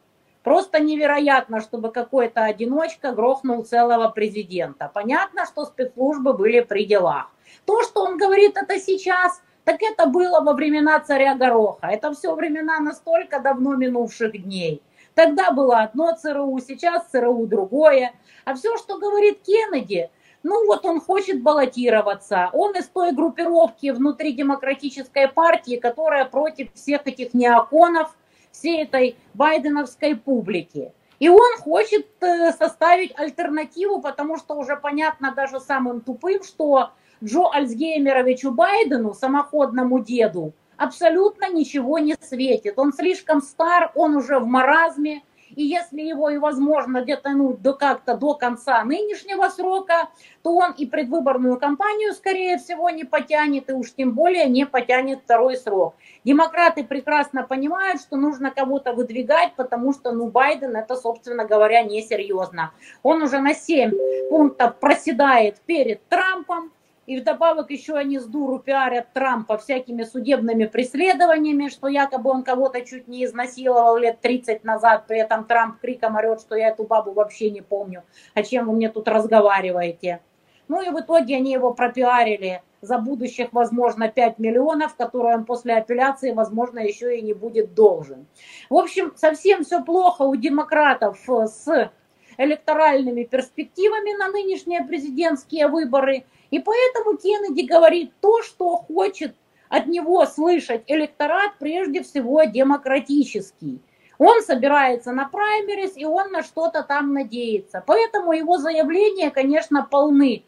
Просто 0.46 0.78
невероятно, 0.78 1.60
чтобы 1.60 1.90
какой-то 1.90 2.44
одиночка 2.44 3.10
грохнул 3.10 3.64
целого 3.64 4.10
президента. 4.10 4.88
Понятно, 4.94 5.44
что 5.44 5.64
спецслужбы 5.64 6.34
были 6.34 6.60
при 6.60 6.84
делах. 6.84 7.32
То, 7.64 7.82
что 7.82 8.04
он 8.04 8.16
говорит 8.16 8.56
это 8.56 8.78
сейчас, 8.78 9.42
так 9.64 9.82
это 9.82 10.06
было 10.06 10.40
во 10.40 10.52
времена 10.52 11.00
царя 11.00 11.34
Гороха. 11.34 11.88
Это 11.88 12.14
все 12.14 12.32
времена 12.32 12.78
настолько 12.78 13.40
давно 13.40 13.74
минувших 13.74 14.40
дней. 14.40 14.80
Тогда 15.16 15.50
было 15.50 15.80
одно 15.80 16.14
ЦРУ, 16.14 16.60
сейчас 16.60 17.08
ЦРУ 17.08 17.44
другое. 17.48 18.12
А 18.44 18.54
все, 18.54 18.76
что 18.76 18.98
говорит 18.98 19.40
Кеннеди, 19.42 20.10
ну 20.44 20.64
вот 20.68 20.84
он 20.84 21.00
хочет 21.00 21.42
баллотироваться. 21.42 22.50
Он 22.52 22.72
из 22.76 22.86
той 22.86 23.10
группировки 23.10 23.90
внутри 23.90 24.32
демократической 24.32 25.26
партии, 25.26 25.74
которая 25.74 26.24
против 26.24 26.72
всех 26.72 27.04
этих 27.08 27.34
неоконов– 27.34 28.16
всей 28.56 28.84
этой 28.84 29.16
байденовской 29.34 30.16
публики. 30.16 30.92
И 31.18 31.28
он 31.28 31.56
хочет 31.58 32.06
э, 32.20 32.52
составить 32.52 33.18
альтернативу, 33.18 34.00
потому 34.00 34.36
что 34.36 34.54
уже 34.54 34.76
понятно 34.76 35.32
даже 35.34 35.60
самым 35.60 36.00
тупым, 36.00 36.42
что 36.42 36.90
Джо 37.24 37.48
Альцгеймеровичу 37.52 38.50
Байдену, 38.50 39.14
самоходному 39.14 40.00
деду, 40.00 40.52
абсолютно 40.76 41.50
ничего 41.50 41.98
не 41.98 42.16
светит. 42.20 42.78
Он 42.78 42.92
слишком 42.92 43.40
стар, 43.40 43.92
он 43.94 44.16
уже 44.16 44.38
в 44.38 44.46
маразме, 44.46 45.22
и 45.54 45.62
если 45.62 46.00
его 46.00 46.30
и 46.30 46.38
возможно 46.38 47.04
дотянуть 47.04 47.62
до 47.62 47.74
как-то 47.74 48.16
до 48.16 48.34
конца 48.34 48.82
нынешнего 48.84 49.48
срока, 49.48 50.08
то 50.42 50.54
он 50.54 50.72
и 50.72 50.86
предвыборную 50.86 51.58
кампанию, 51.58 52.12
скорее 52.12 52.58
всего, 52.58 52.90
не 52.90 53.04
потянет, 53.04 53.70
и 53.70 53.72
уж 53.72 53.92
тем 53.92 54.12
более 54.12 54.48
не 54.48 54.66
потянет 54.66 55.20
второй 55.24 55.56
срок. 55.56 55.94
Демократы 56.24 56.84
прекрасно 56.84 57.42
понимают, 57.42 58.00
что 58.00 58.16
нужно 58.16 58.50
кого-то 58.50 58.92
выдвигать, 58.92 59.54
потому 59.56 59.92
что, 59.92 60.12
ну, 60.12 60.28
Байден 60.28 60.76
это, 60.76 60.96
собственно 60.96 61.44
говоря, 61.44 61.82
несерьезно. 61.82 62.72
Он 63.02 63.22
уже 63.22 63.38
на 63.38 63.54
7 63.54 63.92
пунктов 64.28 64.76
проседает 64.76 65.60
перед 65.66 66.06
Трампом, 66.08 66.72
и 67.06 67.20
вдобавок 67.20 67.70
еще 67.70 67.94
они 67.94 68.18
с 68.18 68.26
дуру 68.26 68.58
пиарят 68.58 69.12
Трампа 69.12 69.56
всякими 69.58 70.02
судебными 70.02 70.66
преследованиями, 70.66 71.68
что 71.68 71.86
якобы 71.86 72.30
он 72.30 72.42
кого-то 72.42 72.80
чуть 72.82 73.06
не 73.06 73.24
изнасиловал 73.24 73.96
лет 73.96 74.20
30 74.20 74.64
назад. 74.64 75.04
При 75.06 75.18
этом 75.18 75.44
Трамп 75.44 75.80
криком 75.80 76.16
орет, 76.16 76.40
что 76.40 76.56
я 76.56 76.68
эту 76.68 76.82
бабу 76.84 77.12
вообще 77.12 77.50
не 77.50 77.62
помню. 77.62 78.02
О 78.34 78.42
чем 78.42 78.66
вы 78.66 78.72
мне 78.72 78.88
тут 78.88 79.06
разговариваете? 79.06 80.20
Ну 80.68 80.82
и 80.82 80.90
в 80.90 80.98
итоге 80.98 81.36
они 81.36 81.52
его 81.52 81.72
пропиарили 81.72 82.62
за 82.80 82.98
будущих, 82.98 83.52
возможно, 83.52 84.08
5 84.08 84.40
миллионов, 84.40 84.96
которые 84.96 85.36
он 85.36 85.44
после 85.44 85.76
апелляции, 85.76 86.32
возможно, 86.32 86.80
еще 86.80 87.16
и 87.16 87.22
не 87.22 87.34
будет 87.34 87.74
должен. 87.74 88.26
В 88.68 88.76
общем, 88.76 89.12
совсем 89.16 89.64
все 89.64 89.82
плохо 89.82 90.22
у 90.22 90.34
демократов 90.34 91.18
с 91.28 91.90
электоральными 92.36 93.22
перспективами 93.22 94.16
на 94.18 94.28
нынешние 94.28 94.84
президентские 94.84 95.68
выборы– 95.68 96.24
и 96.50 96.58
поэтому 96.58 97.16
Кеннеди 97.16 97.66
говорит 97.66 98.12
то, 98.20 98.42
что 98.42 98.76
хочет 98.76 99.34
от 99.68 99.86
него 99.86 100.24
слышать 100.26 100.84
электорат, 100.86 101.52
прежде 101.58 102.02
всего 102.02 102.44
демократический. 102.44 103.80
Он 104.18 104.42
собирается 104.42 105.12
на 105.12 105.28
праймерис, 105.28 105.96
и 105.96 106.04
он 106.04 106.32
на 106.32 106.42
что-то 106.42 106.82
там 106.82 107.12
надеется. 107.12 107.82
Поэтому 107.86 108.32
его 108.32 108.58
заявления, 108.58 109.30
конечно, 109.30 109.82
полны 109.82 110.44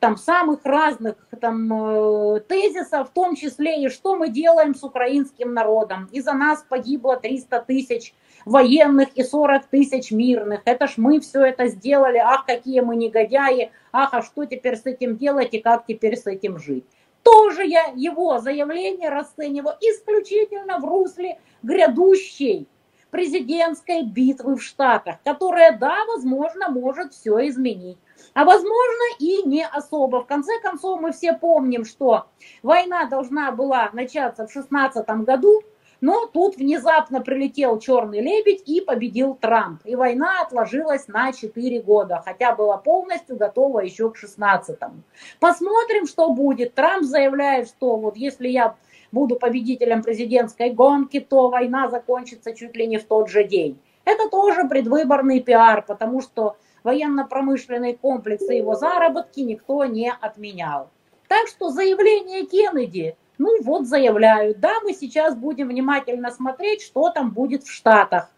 там 0.00 0.16
самых 0.16 0.64
разных 0.64 1.16
там 1.40 1.70
э, 1.72 2.40
тезисов, 2.40 3.10
в 3.10 3.12
том 3.12 3.36
числе 3.36 3.84
и 3.84 3.88
что 3.90 4.16
мы 4.16 4.30
делаем 4.30 4.74
с 4.74 4.82
украинским 4.82 5.52
народом. 5.52 6.08
Из-за 6.10 6.32
нас 6.32 6.64
погибло 6.68 7.16
300 7.16 7.60
тысяч 7.60 8.14
военных 8.46 9.10
и 9.14 9.22
40 9.22 9.66
тысяч 9.66 10.10
мирных. 10.10 10.62
Это 10.64 10.86
ж 10.86 10.94
мы 10.96 11.20
все 11.20 11.44
это 11.44 11.68
сделали, 11.68 12.16
ах, 12.16 12.46
какие 12.46 12.80
мы 12.80 12.96
негодяи, 12.96 13.70
ах, 13.92 14.14
а 14.14 14.22
что 14.22 14.46
теперь 14.46 14.76
с 14.76 14.86
этим 14.86 15.18
делать 15.18 15.52
и 15.52 15.60
как 15.60 15.84
теперь 15.86 16.16
с 16.16 16.26
этим 16.26 16.58
жить. 16.58 16.86
Тоже 17.22 17.66
я 17.66 17.92
его 17.94 18.38
заявление 18.38 19.10
расцениваю 19.10 19.76
исключительно 19.82 20.78
в 20.78 20.84
русле 20.86 21.38
грядущей 21.62 22.66
президентской 23.10 24.02
битвы 24.02 24.56
в 24.56 24.62
Штатах, 24.62 25.16
которая, 25.24 25.76
да, 25.76 26.04
возможно, 26.06 26.68
может 26.68 27.12
все 27.12 27.48
изменить. 27.48 27.98
А 28.34 28.44
возможно 28.44 29.02
и 29.18 29.42
не 29.44 29.66
особо. 29.66 30.22
В 30.22 30.26
конце 30.26 30.52
концов, 30.62 31.00
мы 31.00 31.12
все 31.12 31.32
помним, 31.32 31.84
что 31.84 32.26
война 32.62 33.06
должна 33.06 33.50
была 33.52 33.90
начаться 33.92 34.46
в 34.46 34.52
2016 34.52 35.08
году, 35.24 35.62
но 36.00 36.26
тут 36.26 36.56
внезапно 36.56 37.20
прилетел 37.20 37.78
черный 37.78 38.20
лебедь 38.20 38.62
и 38.66 38.80
победил 38.80 39.34
Трамп. 39.34 39.82
И 39.84 39.94
война 39.94 40.42
отложилась 40.42 41.08
на 41.08 41.32
4 41.32 41.82
года, 41.82 42.22
хотя 42.24 42.54
была 42.54 42.78
полностью 42.78 43.36
готова 43.36 43.80
еще 43.80 44.10
к 44.10 44.16
16-му. 44.16 45.02
Посмотрим, 45.40 46.06
что 46.06 46.30
будет. 46.30 46.74
Трамп 46.74 47.04
заявляет, 47.04 47.68
что 47.68 47.96
вот 47.96 48.16
если 48.16 48.48
я 48.48 48.76
буду 49.12 49.36
победителем 49.36 50.02
президентской 50.02 50.70
гонки, 50.70 51.20
то 51.20 51.48
война 51.48 51.88
закончится 51.88 52.54
чуть 52.54 52.76
ли 52.76 52.86
не 52.86 52.98
в 52.98 53.04
тот 53.04 53.28
же 53.28 53.44
день. 53.44 53.78
Это 54.04 54.28
тоже 54.28 54.68
предвыборный 54.68 55.40
пиар, 55.40 55.84
потому 55.86 56.20
что 56.20 56.56
военно-промышленный 56.82 57.94
комплекс 57.94 58.48
и 58.48 58.56
его 58.56 58.74
заработки 58.74 59.40
никто 59.40 59.84
не 59.84 60.12
отменял. 60.12 60.90
Так 61.28 61.48
что 61.48 61.70
заявление 61.70 62.46
Кеннеди 62.46 63.16
ну 63.38 63.62
вот 63.62 63.86
заявляют, 63.86 64.60
да, 64.60 64.80
мы 64.82 64.92
сейчас 64.92 65.34
будем 65.34 65.68
внимательно 65.68 66.30
смотреть, 66.30 66.82
что 66.82 67.08
там 67.08 67.30
будет 67.30 67.64
в 67.64 67.72
Штатах. 67.72 68.30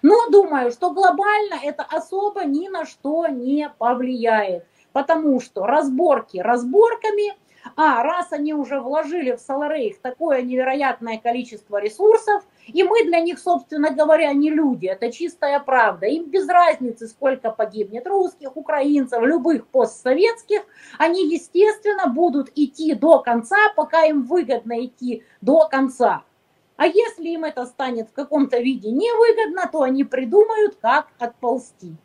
Но 0.00 0.30
думаю, 0.30 0.70
что 0.70 0.92
глобально 0.92 1.56
это 1.62 1.82
особо 1.82 2.44
ни 2.44 2.68
на 2.68 2.86
что 2.86 3.26
не 3.26 3.68
повлияет, 3.78 4.64
потому 4.92 5.40
что 5.40 5.66
разборки 5.66 6.38
разборками– 6.38 7.34
а 7.74 8.02
раз 8.02 8.32
они 8.32 8.54
уже 8.54 8.80
вложили 8.80 9.32
в 9.32 9.40
Соларейх 9.40 9.98
такое 10.00 10.42
невероятное 10.42 11.18
количество 11.18 11.78
ресурсов, 11.78 12.44
и 12.66 12.82
мы 12.82 13.04
для 13.04 13.20
них, 13.20 13.38
собственно 13.38 13.90
говоря, 13.90 14.32
не 14.32 14.50
люди, 14.50 14.86
это 14.86 15.10
чистая 15.10 15.58
правда. 15.60 16.06
Им 16.06 16.24
без 16.24 16.48
разницы, 16.48 17.08
сколько 17.08 17.50
погибнет 17.50 18.06
русских, 18.06 18.56
украинцев, 18.56 19.22
любых 19.22 19.66
постсоветских, 19.68 20.62
они, 20.98 21.26
естественно, 21.32 22.06
будут 22.06 22.50
идти 22.54 22.94
до 22.94 23.20
конца, 23.20 23.56
пока 23.74 24.04
им 24.04 24.22
выгодно 24.22 24.84
идти 24.84 25.24
до 25.40 25.68
конца. 25.68 26.22
А 26.76 26.86
если 26.86 27.28
им 27.28 27.44
это 27.44 27.64
станет 27.64 28.10
в 28.10 28.12
каком-то 28.12 28.58
виде 28.58 28.90
невыгодно, 28.90 29.68
то 29.70 29.82
они 29.82 30.04
придумают, 30.04 30.76
как 30.80 31.08
отползти. 31.18 31.96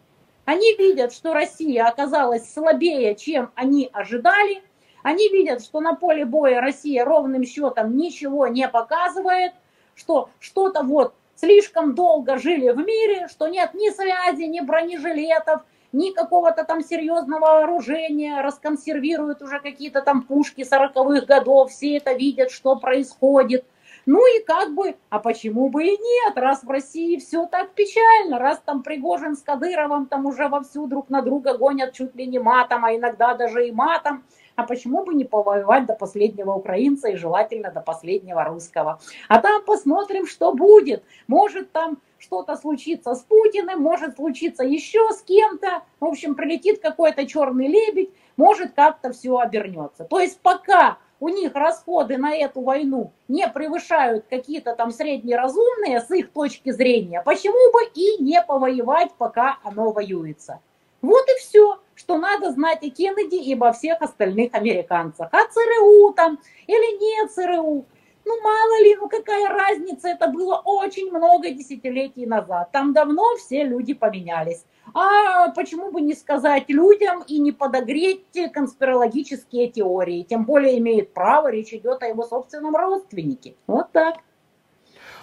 Они 0.45 0.76
видят, 0.76 1.13
что 1.13 1.34
Россия 1.34 1.86
оказалась 1.86 2.52
слабее, 2.52 3.15
чем 3.15 3.52
они 3.56 3.89
ожидали– 3.91 4.63
они 5.03 5.29
видят, 5.29 5.63
что 5.63 5.79
на 5.81 5.93
поле 5.93 6.25
боя 6.25 6.61
Россия 6.61 7.05
ровным 7.05 7.43
счетом 7.43 7.97
ничего 7.97 8.47
не 8.47 8.67
показывает, 8.67 9.53
что 9.95 10.29
что-то 10.39 10.83
вот 10.83 11.13
слишком 11.35 11.95
долго 11.95 12.37
жили 12.37 12.69
в 12.69 12.77
мире, 12.77 13.27
что 13.27 13.47
нет 13.47 13.73
ни 13.73 13.89
связи, 13.89 14.43
ни 14.43 14.59
бронежилетов, 14.59 15.63
ни 15.91 16.11
какого-то 16.11 16.63
там 16.63 16.83
серьезного 16.83 17.45
вооружения, 17.45 18.41
расконсервируют 18.41 19.41
уже 19.41 19.59
какие-то 19.59 20.01
там 20.01 20.21
пушки 20.21 20.61
40-х 20.61 21.25
годов, 21.25 21.71
все 21.71 21.97
это 21.97 22.13
видят, 22.13 22.51
что 22.51 22.75
происходит. 22.75 23.65
Ну 24.05 24.19
и 24.25 24.43
как 24.43 24.73
бы, 24.73 24.95
а 25.09 25.19
почему 25.19 25.69
бы 25.69 25.85
и 25.85 25.91
нет, 25.91 26.35
раз 26.35 26.63
в 26.63 26.69
России 26.69 27.17
все 27.17 27.45
так 27.45 27.71
печально, 27.71 28.39
раз 28.39 28.59
там 28.65 28.81
Пригожин 28.81 29.35
с 29.35 29.43
Кадыровым 29.43 30.07
там 30.07 30.25
уже 30.25 30.47
вовсю 30.47 30.87
друг 30.87 31.09
на 31.09 31.21
друга 31.21 31.55
гонят 31.55 31.93
чуть 31.93 32.15
ли 32.15 32.25
не 32.25 32.39
матом, 32.39 32.83
а 32.83 32.95
иногда 32.95 33.35
даже 33.35 33.67
и 33.67 33.71
матом, 33.71 34.23
а 34.62 34.63
почему 34.63 35.04
бы 35.04 35.15
не 35.15 35.24
повоевать 35.24 35.88
до 35.88 35.95
последнего 35.95 36.54
украинца 36.54 37.10
и 37.10 37.15
желательно 37.15 37.71
до 37.71 37.82
последнего 37.82 38.43
русского. 38.43 39.00
А 39.28 39.41
там 39.41 39.63
посмотрим, 39.63 40.28
что 40.28 40.54
будет. 40.54 41.04
Может 41.28 41.71
там 41.71 41.97
что-то 42.19 42.56
случится 42.56 43.15
с 43.15 43.21
Путиным, 43.21 43.82
может 43.82 44.17
случиться 44.17 44.63
еще 44.63 45.10
с 45.13 45.24
кем-то. 45.24 45.82
В 46.00 46.06
общем, 46.06 46.36
прилетит 46.36 46.80
какой-то 46.80 47.26
черный 47.26 47.67
лебедь, 47.67 48.12
может 48.38 48.74
как-то 48.74 49.12
все 49.12 49.36
обернется. 49.39 50.04
То 50.04 50.19
есть 50.19 50.39
пока 50.41 51.00
у 51.19 51.30
них 51.30 51.56
расходы 51.56 52.17
на 52.17 52.36
эту 52.36 52.62
войну 52.62 53.12
не 53.28 53.47
превышают 53.47 54.26
какие-то 54.30 54.76
там 54.76 54.91
среднеразумные 54.91 56.02
с 56.02 56.12
их 56.12 56.32
точки 56.32 56.69
зрения, 56.69 57.24
почему 57.26 57.74
бы 57.74 57.89
и 57.95 58.21
не 58.21 58.39
повоевать, 58.43 59.12
пока 59.17 59.58
оно 59.63 59.91
воюется. 59.91 60.60
Вот 61.02 61.26
и 61.28 61.39
все, 61.39 61.80
что 62.01 62.17
надо 62.17 62.51
знать 62.51 62.83
о 62.83 62.89
Кеннеди 62.89 63.35
и 63.35 63.53
обо 63.53 63.71
всех 63.71 64.01
остальных 64.01 64.55
американцах. 64.55 65.29
А 65.31 65.45
ЦРУ 65.47 66.13
там 66.13 66.39
или 66.65 66.99
нет 66.99 67.31
ЦРУ, 67.31 67.85
ну 68.25 68.41
мало 68.41 68.83
ли, 68.83 68.95
ну 68.95 69.07
какая 69.07 69.47
разница, 69.49 70.09
это 70.09 70.27
было 70.27 70.61
очень 70.65 71.11
много 71.11 71.51
десятилетий 71.51 72.25
назад. 72.25 72.71
Там 72.71 72.93
давно 72.93 73.23
все 73.37 73.63
люди 73.63 73.93
поменялись. 73.93 74.65
А 74.93 75.49
почему 75.51 75.91
бы 75.91 76.01
не 76.01 76.15
сказать 76.15 76.69
людям 76.69 77.23
и 77.27 77.37
не 77.39 77.51
подогреть 77.51 78.25
конспирологические 78.51 79.69
теории? 79.69 80.23
Тем 80.23 80.45
более 80.45 80.79
имеет 80.79 81.13
право, 81.13 81.51
речь 81.51 81.73
идет 81.73 82.01
о 82.01 82.07
его 82.07 82.23
собственном 82.23 82.75
родственнике. 82.75 83.55
Вот 83.67 83.91
так. 83.91 84.17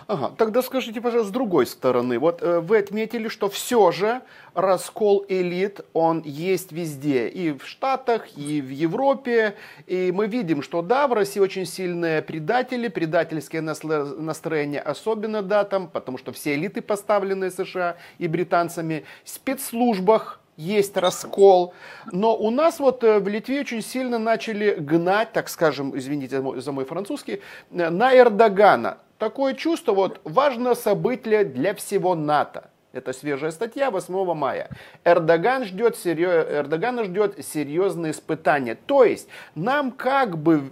Ага, 0.08 0.32
тогда 0.38 0.62
скажите, 0.62 1.02
пожалуйста, 1.02 1.28
с 1.28 1.32
другой 1.34 1.66
стороны. 1.66 2.18
Вот 2.18 2.42
э, 2.42 2.60
вы 2.60 2.78
отметили, 2.78 3.28
что 3.28 3.50
все 3.50 3.90
же 3.90 4.22
раскол 4.54 5.26
элит, 5.28 5.82
он 5.92 6.22
есть 6.24 6.72
везде. 6.72 7.28
И 7.28 7.52
в 7.52 7.66
Штатах, 7.66 8.26
и 8.34 8.62
в 8.62 8.70
Европе. 8.70 9.54
И 9.86 10.10
мы 10.10 10.26
видим, 10.26 10.62
что 10.62 10.80
да, 10.80 11.08
в 11.08 11.12
России 11.12 11.40
очень 11.40 11.66
сильные 11.66 12.22
предатели, 12.22 12.88
предательские 12.88 13.60
настроения 13.60 14.80
особенно, 14.80 15.42
да, 15.42 15.64
там, 15.64 15.88
потому 15.88 16.16
что 16.16 16.32
все 16.32 16.54
элиты 16.54 16.80
поставлены 16.80 17.50
США 17.50 17.96
и 18.16 18.28
британцами. 18.28 19.04
В 19.24 19.28
спецслужбах 19.28 20.40
есть 20.56 20.96
раскол. 20.96 21.74
Но 22.10 22.34
у 22.34 22.48
нас 22.48 22.80
вот 22.80 23.04
э, 23.04 23.18
в 23.18 23.28
Литве 23.28 23.60
очень 23.60 23.82
сильно 23.82 24.18
начали 24.18 24.74
гнать, 24.80 25.34
так 25.34 25.50
скажем, 25.50 25.94
извините 25.98 26.42
за 26.62 26.72
мой 26.72 26.86
французский, 26.86 27.42
э, 27.72 27.90
на 27.90 28.16
Эрдогана 28.16 28.96
такое 29.18 29.54
чувство, 29.54 29.92
вот 29.92 30.20
важное 30.24 30.74
событие 30.74 31.44
для 31.44 31.74
всего 31.74 32.14
НАТО. 32.14 32.70
Это 32.92 33.12
свежая 33.12 33.50
статья 33.50 33.90
8 33.90 34.35
мая. 34.35 34.70
Эрдоган 35.04 35.64
ждет, 35.64 35.96
серьез... 35.96 36.46
Эрдогана 36.50 37.04
ждет 37.04 37.44
серьезные 37.44 38.12
испытания. 38.12 38.76
То 38.87 39.04
есть 39.04 39.28
нам 39.54 39.92
как 39.92 40.38
бы 40.38 40.62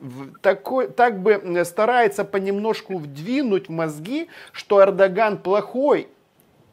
такой, 0.41 0.89
так 0.89 1.21
бы 1.21 1.63
старается 1.65 2.25
понемножку 2.25 2.97
вдвинуть 2.97 3.69
в 3.69 3.73
мозги, 3.73 4.29
что 4.53 4.83
Эрдоган 4.83 5.37
плохой, 5.37 6.09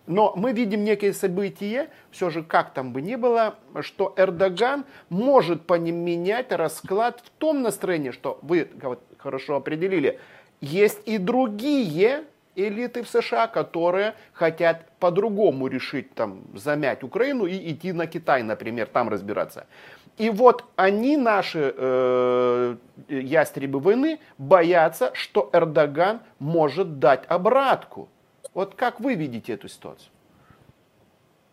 но 0.08 0.34
мы 0.36 0.54
видим 0.54 0.86
некие 0.86 1.14
события, 1.14 1.90
все 2.10 2.30
же 2.30 2.42
как 2.42 2.74
там 2.74 2.94
бы 2.94 3.02
ни 3.02 3.16
было, 3.16 3.56
что 3.82 4.14
Эрдоган 4.16 4.86
может 5.10 5.66
по 5.66 5.76
ним 5.76 5.98
менять 5.98 6.52
расклад 6.52 7.22
в 7.24 7.30
том 7.30 7.62
настроении, 7.62 8.12
что 8.12 8.40
вы 8.42 8.70
хорошо 9.18 9.58
определили, 9.58 10.20
есть 10.64 11.02
и 11.06 11.18
другие 11.18 12.24
элиты 12.56 13.04
в 13.04 13.10
США, 13.10 13.48
которые 13.48 14.14
хотят 14.32 14.86
по-другому 15.00 15.68
решить, 15.68 16.14
там, 16.14 16.44
замять 16.56 17.04
Украину 17.04 17.46
и 17.46 17.74
идти 17.74 17.92
на 17.92 18.08
Китай, 18.08 18.44
например, 18.44 18.88
там 18.88 19.10
разбираться. 19.10 19.68
И 20.18 20.30
вот 20.30 20.64
они, 20.78 21.18
наши 21.18 21.74
э, 21.76 22.76
ястребы 23.10 23.80
войны, 23.80 24.20
боятся, 24.38 25.12
что 25.14 25.50
Эрдоган 25.52 26.22
может 26.40 27.00
дать 27.00 27.26
обратку. 27.28 28.08
Вот 28.54 28.76
как 28.76 29.02
вы 29.02 29.16
видите 29.16 29.54
эту 29.54 29.68
ситуацию? 29.68 30.12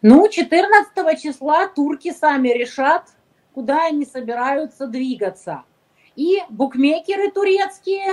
Ну, 0.03 0.29
14 0.29 1.21
числа 1.21 1.67
турки 1.67 2.13
сами 2.13 2.51
решат, 2.51 3.09
куда 3.55 3.87
они 3.87 4.05
собираются 4.05 4.87
двигаться. 4.87 5.65
И 6.15 6.43
букмекеры 6.49 7.31
турецкие 7.33 8.13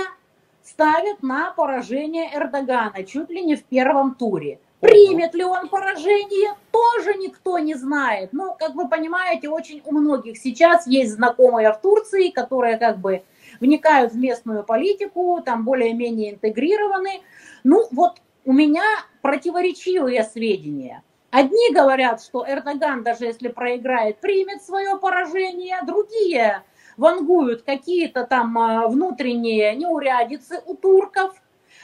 ставят 0.68 1.22
на 1.22 1.50
поражение 1.52 2.30
Эрдогана 2.34 3.02
чуть 3.04 3.30
ли 3.30 3.42
не 3.42 3.56
в 3.56 3.64
первом 3.64 4.14
туре. 4.14 4.60
Примет 4.80 5.34
ли 5.34 5.42
он 5.42 5.68
поражение, 5.68 6.54
тоже 6.70 7.14
никто 7.14 7.58
не 7.58 7.74
знает. 7.74 8.32
Ну, 8.32 8.54
как 8.56 8.74
вы 8.74 8.88
понимаете, 8.88 9.48
очень 9.48 9.82
у 9.84 9.92
многих 9.92 10.38
сейчас 10.38 10.86
есть 10.86 11.12
знакомые 11.12 11.72
в 11.72 11.80
Турции, 11.80 12.30
которые 12.30 12.78
как 12.78 12.98
бы 12.98 13.22
вникают 13.60 14.12
в 14.12 14.16
местную 14.16 14.62
политику, 14.62 15.42
там 15.44 15.64
более-менее 15.64 16.34
интегрированы. 16.34 17.22
Ну, 17.64 17.88
вот 17.90 18.20
у 18.44 18.52
меня 18.52 18.84
противоречивые 19.22 20.22
сведения. 20.22 21.02
Одни 21.30 21.72
говорят, 21.74 22.22
что 22.22 22.44
Эрдоган, 22.48 23.02
даже 23.02 23.24
если 23.24 23.48
проиграет, 23.48 24.20
примет 24.20 24.62
свое 24.62 24.96
поражение, 24.96 25.78
другие 25.84 26.62
вангуют 26.98 27.62
какие-то 27.62 28.24
там 28.24 28.58
а, 28.58 28.86
внутренние 28.88 29.74
неурядицы 29.74 30.60
у 30.66 30.74
турков. 30.74 31.34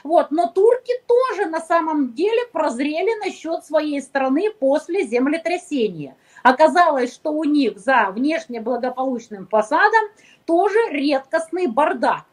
Вот. 0.02 0.30
Но 0.30 0.48
турки 0.48 0.92
тоже 1.06 1.48
на 1.48 1.60
самом 1.60 2.12
деле 2.12 2.42
прозрели 2.52 3.18
насчет 3.24 3.64
своей 3.64 4.02
страны 4.02 4.50
после 4.50 5.04
землетрясения. 5.04 6.16
Оказалось, 6.42 7.14
что 7.14 7.30
у 7.30 7.44
них 7.44 7.78
за 7.78 8.10
внешне 8.10 8.60
благополучным 8.60 9.46
фасадом 9.46 10.02
тоже 10.44 10.78
редкостный 10.90 11.68
бардак 11.68 12.26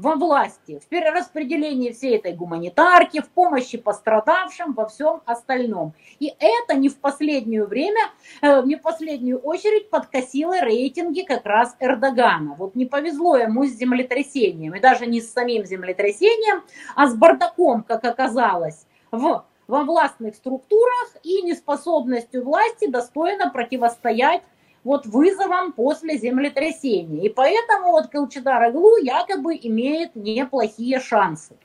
во 0.00 0.14
власти, 0.14 0.80
в 0.82 0.88
перераспределении 0.88 1.92
всей 1.92 2.16
этой 2.16 2.32
гуманитарки, 2.32 3.20
в 3.20 3.28
помощи 3.28 3.76
пострадавшим, 3.76 4.72
во 4.72 4.86
всем 4.86 5.20
остальном. 5.26 5.92
И 6.18 6.32
это 6.38 6.74
не 6.74 6.88
в 6.88 6.98
последнюю 6.98 7.66
время, 7.66 8.00
э, 8.40 8.62
не 8.64 8.76
в 8.76 8.82
последнюю 8.82 9.38
очередь 9.40 9.90
подкосило 9.90 10.62
рейтинги 10.62 11.20
как 11.20 11.44
раз 11.44 11.76
Эрдогана. 11.80 12.54
Вот 12.54 12.74
не 12.74 12.86
повезло 12.86 13.36
ему 13.36 13.66
с 13.66 13.72
землетрясением, 13.72 14.74
и 14.74 14.80
даже 14.80 15.04
не 15.04 15.20
с 15.20 15.30
самим 15.30 15.66
землетрясением, 15.66 16.62
а 16.96 17.06
с 17.06 17.14
бардаком, 17.14 17.82
как 17.82 18.04
оказалось, 18.04 18.86
в 19.10 19.44
во 19.66 19.84
властных 19.84 20.34
структурах 20.34 21.16
и 21.22 21.42
неспособностью 21.42 22.42
власти 22.42 22.90
достойно 22.90 23.50
противостоять 23.50 24.42
вот 24.84 25.06
вызовам 25.06 25.72
после 25.72 26.18
землетрясения. 26.18 27.26
И 27.26 27.28
поэтому 27.28 27.92
вот 27.92 28.08
Калчидар 28.08 28.62
Аглу 28.62 28.96
якобы 28.98 29.58
имеет 29.62 30.14
неплохие 30.14 31.00
шансы. 31.00 31.56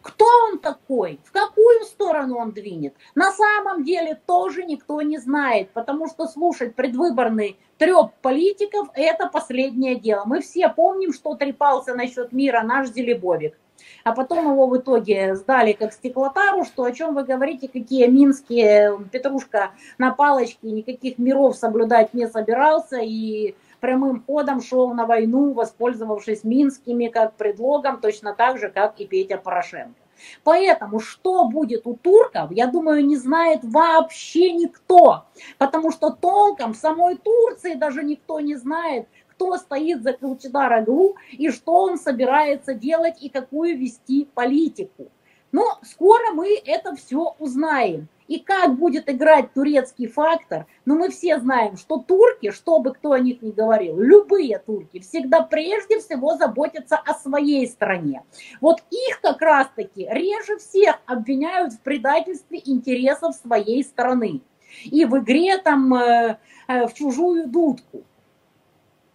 Кто 0.00 0.26
он 0.50 0.58
такой? 0.58 1.20
В 1.24 1.32
какую 1.32 1.84
сторону 1.84 2.38
он 2.38 2.52
двинет? 2.52 2.94
На 3.14 3.32
самом 3.32 3.84
деле 3.84 4.20
тоже 4.26 4.64
никто 4.64 5.02
не 5.02 5.18
знает, 5.18 5.70
потому 5.70 6.06
что 6.06 6.28
слушать 6.28 6.74
предвыборный 6.76 7.58
треп 7.78 8.12
политиков– 8.22 8.88
это 8.94 9.26
последнее 9.26 9.96
дело. 9.96 10.22
Мы 10.24 10.40
все 10.40 10.68
помним, 10.68 11.12
что 11.12 11.34
трепался 11.34 11.94
насчет 11.94 12.32
мира 12.32 12.62
наш 12.62 12.88
Зелебовик 12.88 13.58
а 14.04 14.12
потом 14.12 14.50
его 14.50 14.66
в 14.66 14.76
итоге 14.76 15.34
сдали 15.34 15.72
как 15.72 15.92
стеклотару, 15.92 16.64
что 16.64 16.84
о 16.84 16.92
чем 16.92 17.14
вы 17.14 17.24
говорите, 17.24 17.68
какие 17.68 18.06
минские, 18.06 18.98
Петрушка 19.10 19.72
на 19.98 20.12
палочке, 20.12 20.70
никаких 20.70 21.18
миров 21.18 21.56
соблюдать 21.56 22.14
не 22.14 22.28
собирался 22.28 22.98
и 22.98 23.54
прямым 23.80 24.22
ходом 24.24 24.60
шел 24.60 24.92
на 24.94 25.06
войну, 25.06 25.52
воспользовавшись 25.52 26.44
минскими 26.44 27.08
как 27.08 27.34
предлогом, 27.34 28.00
точно 28.00 28.34
так 28.34 28.58
же, 28.58 28.68
как 28.70 29.00
и 29.00 29.06
Петя 29.06 29.38
Порошенко. 29.38 29.94
Поэтому 30.42 31.00
что 31.00 31.44
будет 31.48 31.86
у 31.86 31.94
турков, 31.94 32.50
я 32.50 32.66
думаю, 32.66 33.06
не 33.06 33.16
знает 33.16 33.60
вообще 33.62 34.52
никто, 34.52 35.26
потому 35.58 35.92
что 35.92 36.10
толком 36.10 36.74
в 36.74 36.76
самой 36.76 37.16
Турции 37.16 37.74
даже 37.74 38.02
никто 38.02 38.40
не 38.40 38.56
знает, 38.56 39.06
кто 39.38 39.56
стоит 39.56 40.02
за 40.02 40.14
Кылчидар 40.14 40.72
Аглу 40.72 41.14
и 41.30 41.50
что 41.50 41.84
он 41.84 41.96
собирается 41.96 42.74
делать 42.74 43.22
и 43.22 43.28
какую 43.28 43.78
вести 43.78 44.28
политику. 44.34 45.12
Но 45.52 45.78
скоро 45.82 46.32
мы 46.34 46.60
это 46.66 46.96
все 46.96 47.36
узнаем. 47.38 48.08
И 48.26 48.40
как 48.40 48.76
будет 48.76 49.08
играть 49.08 49.54
турецкий 49.54 50.06
фактор, 50.06 50.66
но 50.84 50.94
ну, 50.94 51.00
мы 51.00 51.08
все 51.08 51.38
знаем, 51.38 51.78
что 51.78 51.98
турки, 51.98 52.50
что 52.50 52.80
бы 52.80 52.92
кто 52.92 53.12
о 53.12 53.18
них 53.20 53.40
ни 53.40 53.52
говорил, 53.52 53.98
любые 53.98 54.58
турки 54.58 54.98
всегда 54.98 55.40
прежде 55.40 56.00
всего 56.00 56.36
заботятся 56.36 56.96
о 56.96 57.14
своей 57.14 57.66
стране. 57.66 58.24
Вот 58.60 58.82
их 58.90 59.20
как 59.22 59.40
раз-таки 59.40 60.06
реже 60.10 60.58
всех 60.58 61.00
обвиняют 61.06 61.72
в 61.72 61.80
предательстве 61.80 62.60
интересов 62.62 63.34
своей 63.36 63.82
страны. 63.82 64.42
И 64.84 65.06
в 65.06 65.16
игре 65.18 65.56
там 65.56 65.94
э, 65.94 66.38
э, 66.68 66.86
в 66.86 66.92
чужую 66.92 67.48
дудку. 67.48 68.04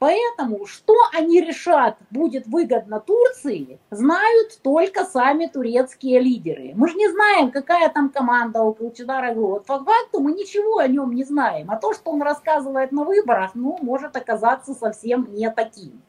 Поэтому, 0.04 0.66
что 0.66 0.95
они 1.14 1.39
решат 1.39 1.95
будет 2.10 2.45
выгодно 2.45 2.99
Турции, 2.99 3.80
знают 3.89 4.60
только 4.62 5.06
сами 5.06 5.45
турецкие 5.45 6.20
лидеры. 6.20 6.74
Мы 6.76 6.89
же 6.89 6.95
не 6.95 7.10
знаем, 7.10 7.51
какая 7.51 7.88
там 7.88 8.10
команда 8.10 8.64
у 8.64 8.74
Кылчадара 8.74 9.34
Вот 9.34 9.66
по 9.66 9.82
факту 9.82 10.20
мы 10.20 10.34
ничего 10.34 10.80
о 10.80 10.89
нем 10.89 11.14
не 11.14 11.24
знаем. 11.24 11.72
А 11.72 11.78
то, 11.78 11.93
что 11.93 12.12
он 12.12 12.22
рассказывает 12.22 12.91
на 12.91 13.06
выборах, 13.06 13.51
ну, 13.54 13.78
может 13.82 14.18
оказаться 14.18 14.74
совсем 14.74 15.34
не 15.34 15.49
таким. 15.49 16.01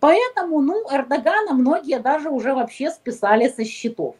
Поэтому, 0.00 0.60
ну, 0.60 0.82
Эрдогана 0.90 1.52
многие 1.52 2.00
даже 2.00 2.28
уже 2.28 2.52
вообще 2.54 2.90
списали 2.90 3.46
со 3.46 3.64
счетов. 3.64 4.16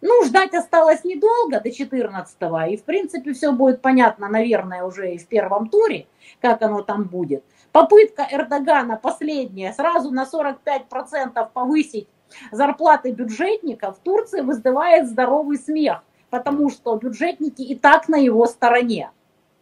Ну, 0.00 0.24
ждать 0.24 0.54
осталось 0.54 1.04
недолго, 1.04 1.60
до 1.60 1.68
14-го, 1.68 2.72
и, 2.72 2.76
в 2.78 2.84
принципе, 2.84 3.34
все 3.34 3.52
будет 3.52 3.82
понятно, 3.82 4.28
наверное, 4.28 4.84
уже 4.84 5.12
и 5.14 5.18
в 5.18 5.26
первом 5.26 5.68
туре, 5.68 6.06
как 6.40 6.62
оно 6.62 6.82
там 6.82 7.04
будет. 7.04 7.44
Попытка 7.74 8.24
Эрдогана 8.30 8.96
последняя 8.96 9.72
сразу 9.72 10.12
на 10.12 10.28
45% 10.32 11.48
повысить 11.52 12.06
зарплаты 12.52 13.10
бюджетников 13.10 13.96
в 13.96 13.98
Турции 13.98 14.42
вызывает 14.42 15.08
здоровый 15.08 15.58
смех, 15.58 16.04
потому 16.30 16.70
что 16.70 16.94
бюджетники 16.94 17.62
и 17.62 17.74
так 17.74 18.08
на 18.08 18.14
его 18.14 18.46
стороне. 18.46 19.10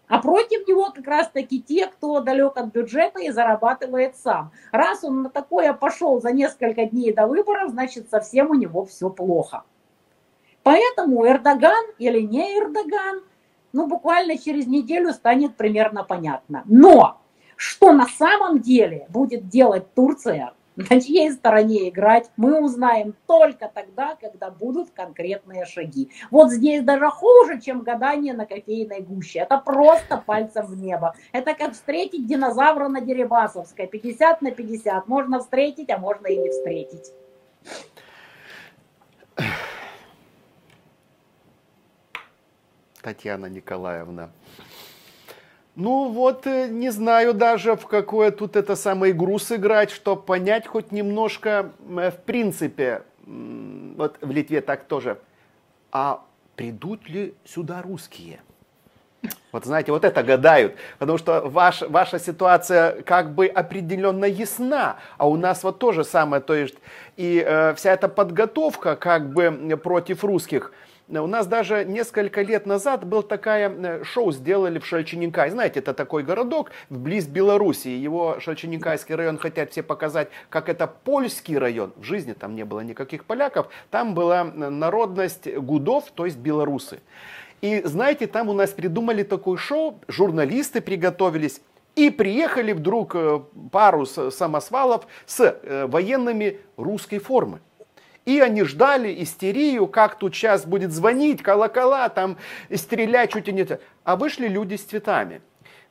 А 0.09 0.19
против 0.19 0.69
него 0.69 0.91
как 0.95 1.07
раз 1.07 1.31
таки 1.31 1.63
те, 1.63 1.87
кто 1.87 2.21
далек 2.21 2.59
от 2.59 2.67
бюджета 2.67 3.19
и 3.19 3.31
зарабатывает 3.31 4.15
сам. 4.19 4.53
Раз 4.73 5.03
он 5.05 5.23
на 5.23 5.31
такое 5.31 5.73
пошел 5.73 6.21
за 6.21 6.33
несколько 6.33 6.85
дней 6.85 7.15
до 7.15 7.27
выборов, 7.27 7.71
значит 7.71 8.11
совсем 8.11 8.51
у 8.51 8.55
него 8.55 8.85
все 8.85 9.09
плохо. 9.09 9.63
Поэтому 10.63 11.27
Эрдоган 11.27 11.87
или 11.97 12.21
не 12.21 12.59
Эрдоган, 12.59 13.23
ну 13.73 13.87
буквально 13.87 14.37
через 14.37 14.67
неделю 14.67 15.15
станет 15.15 15.57
примерно 15.57 16.05
понятно. 16.05 16.63
Но 16.67 17.22
что 17.63 17.93
на 17.93 18.09
самом 18.09 18.61
деле 18.61 19.07
будет 19.09 19.49
делать 19.49 19.95
Турция, 19.95 20.53
на 20.77 21.01
чьей 21.01 21.31
стороне 21.31 21.91
играть, 21.91 22.29
мы 22.37 22.61
узнаем 22.61 23.15
только 23.29 23.71
тогда, 23.73 24.17
когда 24.21 24.51
будут 24.51 24.91
конкретные 24.91 25.65
шаги. 25.65 26.11
Вот 26.33 26.51
здесь 26.51 26.83
даже 26.83 27.07
хуже, 27.07 27.61
чем 27.61 27.83
гадание 27.83 28.35
на 28.35 28.47
кофейной 28.47 29.03
гуще. 29.03 29.39
Это 29.39 29.59
просто 29.59 30.17
пальцем 30.17 30.67
в 30.67 30.77
небо. 30.77 31.15
Это 31.31 31.55
как 31.55 31.75
встретить 31.75 32.27
динозавра 32.27 32.89
на 32.89 33.01
Дерибасовской. 33.01 33.87
50 33.87 34.43
на 34.43 34.51
50. 34.51 35.07
Можно 35.07 35.39
встретить, 35.39 35.89
а 35.91 35.99
можно 35.99 36.27
и 36.27 36.39
не 36.39 36.51
встретить. 36.51 37.13
Татьяна 43.03 43.47
Николаевна. 43.47 44.31
Ну 45.75 46.11
вот, 46.11 46.47
э, 46.47 46.69
не 46.69 46.91
знаю 46.91 47.33
даже, 47.33 47.77
в 47.77 47.87
какую 47.87 48.31
тут 48.33 48.57
это 48.57 48.77
самое 48.77 49.13
игру 49.13 49.39
сыграть, 49.39 49.91
чтобы 49.91 50.21
понять 50.21 50.67
хоть 50.67 50.93
немножко, 50.93 51.71
э, 51.97 52.11
в 52.11 52.17
принципе, 52.25 53.03
вот 53.25 54.19
в 54.21 54.31
Литве 54.31 54.61
так 54.61 54.85
тоже, 54.85 55.19
а 55.91 56.23
придут 56.57 57.09
ли 57.09 57.35
сюда 57.47 57.81
русские? 57.81 58.41
Вот 59.51 59.65
знаете, 59.65 59.93
вот 59.93 60.05
это 60.05 60.23
гадают, 60.23 60.75
потому 60.99 61.17
что 61.17 61.41
ваш, 61.43 61.83
ваша 61.83 62.19
ситуация 62.19 63.01
как 63.03 63.35
бы 63.35 63.47
определенно 63.47 64.25
ясна, 64.25 64.97
а 65.17 65.29
у 65.29 65.37
нас 65.37 65.63
вот 65.63 65.79
то 65.79 65.93
же 65.93 66.05
самое, 66.05 66.43
то 66.43 66.55
есть 66.55 66.75
и 67.17 67.43
э, 67.47 67.73
вся 67.75 67.93
эта 67.93 68.09
подготовка 68.09 68.95
как 68.97 69.33
бы 69.33 69.79
против 69.83 70.23
русских– 70.23 70.73
у 71.21 71.27
нас 71.27 71.47
даже 71.47 71.85
несколько 71.85 72.41
лет 72.41 72.65
назад 72.65 73.05
был 73.05 73.23
такая 73.23 73.69
э, 73.69 74.05
шоу 74.05 74.33
сделали 74.33 74.79
в 74.79 74.87
Шальчининкай. 74.87 75.51
Знаете, 75.51 75.81
это 75.81 75.93
такой 75.93 76.23
городок 76.23 76.71
вблизи 76.89 77.29
Белоруссии. 77.29 77.91
Его 77.91 78.41
Шальчининкайский 78.41 79.15
район 79.15 79.37
хотят 79.37 79.73
все 79.73 79.83
показать, 79.83 80.29
как 80.49 80.71
это 80.71 80.87
польский 80.87 81.59
район. 81.59 81.93
В 81.97 82.05
жизни 82.05 82.33
там 82.33 82.55
не 82.55 82.65
было 82.65 82.81
никаких 82.81 83.27
поляков. 83.27 83.69
Там 83.91 84.15
была 84.15 84.45
э, 84.45 84.69
народность 84.71 85.55
гудов, 85.55 86.11
то 86.15 86.25
есть 86.25 86.39
белорусы. 86.39 87.01
И 87.61 87.83
знаете, 87.85 88.27
там 88.27 88.49
у 88.49 88.55
нас 88.55 88.71
придумали 88.71 89.23
такое 89.23 89.59
шоу, 89.59 90.01
журналисты 90.09 90.81
приготовились. 90.81 91.61
И 91.95 92.09
приехали 92.09 92.73
вдруг 92.73 93.15
э, 93.15 93.41
пару 93.71 94.07
самосвалов 94.07 95.07
с 95.27 95.61
военными 95.89 96.61
русской 96.79 97.19
формы. 97.19 97.61
И 98.25 98.41
они 98.41 98.63
ждали 98.63 99.23
истерию, 99.23 99.87
как 99.89 100.17
тут 100.17 100.35
сейчас 100.35 100.65
будет 100.65 100.93
звонить, 100.93 101.43
колокола, 101.43 102.09
там 102.09 102.37
стрелять 102.75 103.33
чуть 103.33 103.49
ли 103.49 103.53
не... 103.53 103.67
А 104.05 104.17
вышли 104.17 104.47
люди 104.47 104.77
с 104.77 104.83
цветами. 104.83 105.41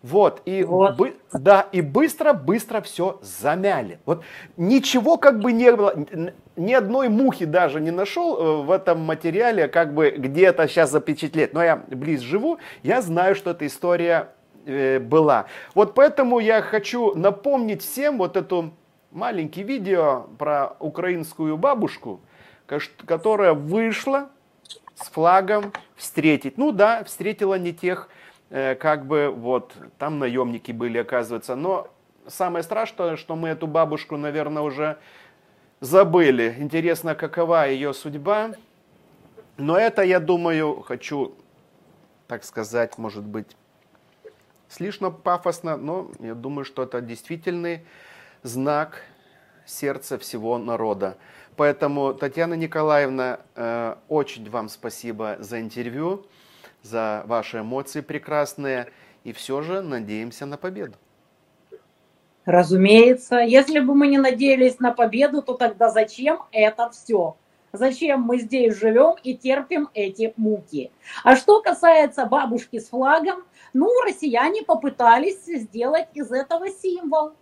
Вот, 0.01 0.41
и, 0.45 0.63
вот. 0.63 0.95
Бы, 0.95 1.15
да, 1.31 1.67
и 1.71 1.81
быстро-быстро 1.81 2.81
все 2.81 3.19
замяли. 3.21 3.99
Вот 4.05 4.23
ничего 4.57 5.17
как 5.17 5.39
бы 5.39 5.51
не 5.51 5.71
было, 5.71 5.93
ни 6.55 6.73
одной 6.73 7.09
мухи 7.09 7.45
даже 7.45 7.79
не 7.79 7.91
нашел 7.91 8.35
э, 8.35 8.63
в 8.63 8.71
этом 8.71 9.01
материале, 9.01 9.67
как 9.67 9.93
бы 9.93 10.09
где-то 10.09 10.67
сейчас 10.67 10.89
запечатлеть. 10.89 11.53
Но 11.53 11.63
я 11.63 11.75
близ 11.87 12.21
живу, 12.21 12.57
я 12.81 13.03
знаю, 13.03 13.35
что 13.35 13.51
эта 13.51 13.67
история 13.67 14.29
э, 14.65 14.97
была. 14.97 15.45
Вот 15.75 15.93
поэтому 15.93 16.39
я 16.39 16.63
хочу 16.63 17.13
напомнить 17.13 17.83
всем 17.83 18.17
вот 18.17 18.37
эту 18.37 18.73
маленькое 19.11 19.65
видео 19.65 20.27
про 20.37 20.75
украинскую 20.79 21.57
бабушку, 21.57 22.21
которая 23.05 23.53
вышла 23.53 24.29
с 24.95 25.09
флагом 25.09 25.73
встретить. 25.95 26.57
Ну 26.57 26.71
да, 26.71 27.03
встретила 27.03 27.55
не 27.55 27.73
тех, 27.73 28.09
э, 28.49 28.75
как 28.75 29.05
бы 29.05 29.33
вот, 29.35 29.73
там 29.97 30.19
наемники 30.19 30.71
были, 30.71 30.97
оказывается. 30.97 31.55
Но 31.55 31.89
самое 32.27 32.63
страшное, 32.63 33.17
что 33.17 33.35
мы 33.35 33.49
эту 33.49 33.67
бабушку, 33.67 34.17
наверное, 34.17 34.63
уже 34.63 34.97
забыли. 35.79 36.55
Интересно, 36.59 37.15
какова 37.15 37.67
ее 37.67 37.93
судьба. 37.93 38.51
Но 39.57 39.77
это, 39.77 40.01
я 40.03 40.19
думаю, 40.19 40.81
хочу, 40.81 41.35
так 42.27 42.43
сказать, 42.43 42.97
может 42.97 43.23
быть, 43.23 43.55
слишком 44.69 45.13
пафосно, 45.13 45.75
но 45.77 46.11
я 46.19 46.33
думаю, 46.33 46.63
что 46.63 46.83
это 46.83 47.01
действительный 47.01 47.81
знак 48.43 49.03
сердца 49.65 50.17
всего 50.17 50.57
народа. 50.57 51.17
Поэтому, 51.55 52.13
Татьяна 52.13 52.55
Николаевна, 52.55 53.39
э, 53.55 53.95
очень 54.07 54.49
вам 54.49 54.69
спасибо 54.69 55.37
за 55.39 55.61
интервью, 55.61 56.25
за 56.81 57.23
ваши 57.25 57.59
эмоции 57.59 58.01
прекрасные. 58.01 58.87
И 59.23 59.33
все 59.33 59.61
же 59.61 59.81
надеемся 59.81 60.45
на 60.45 60.57
победу. 60.57 60.95
Разумеется, 62.45 63.37
если 63.37 63.79
бы 63.79 63.93
мы 63.93 64.07
не 64.07 64.17
надеялись 64.17 64.79
на 64.79 64.91
победу, 64.91 65.43
то 65.43 65.53
тогда 65.53 65.89
зачем 65.91 66.39
это 66.51 66.89
все? 66.89 67.35
Зачем 67.71 68.21
мы 68.21 68.39
здесь 68.39 68.75
живем 68.75 69.15
и 69.23 69.35
терпим 69.35 69.89
эти 69.93 70.33
муки? 70.35 70.91
А 71.23 71.35
что 71.35 71.61
касается 71.61 72.25
бабушки 72.25 72.79
с 72.79 72.89
флагом, 72.89 73.43
ну, 73.73 73.87
россияне 74.05 74.63
попытались 74.63 75.45
сделать 75.45 76.07
из 76.13 76.31
этого 76.31 76.69
символ. 76.69 77.33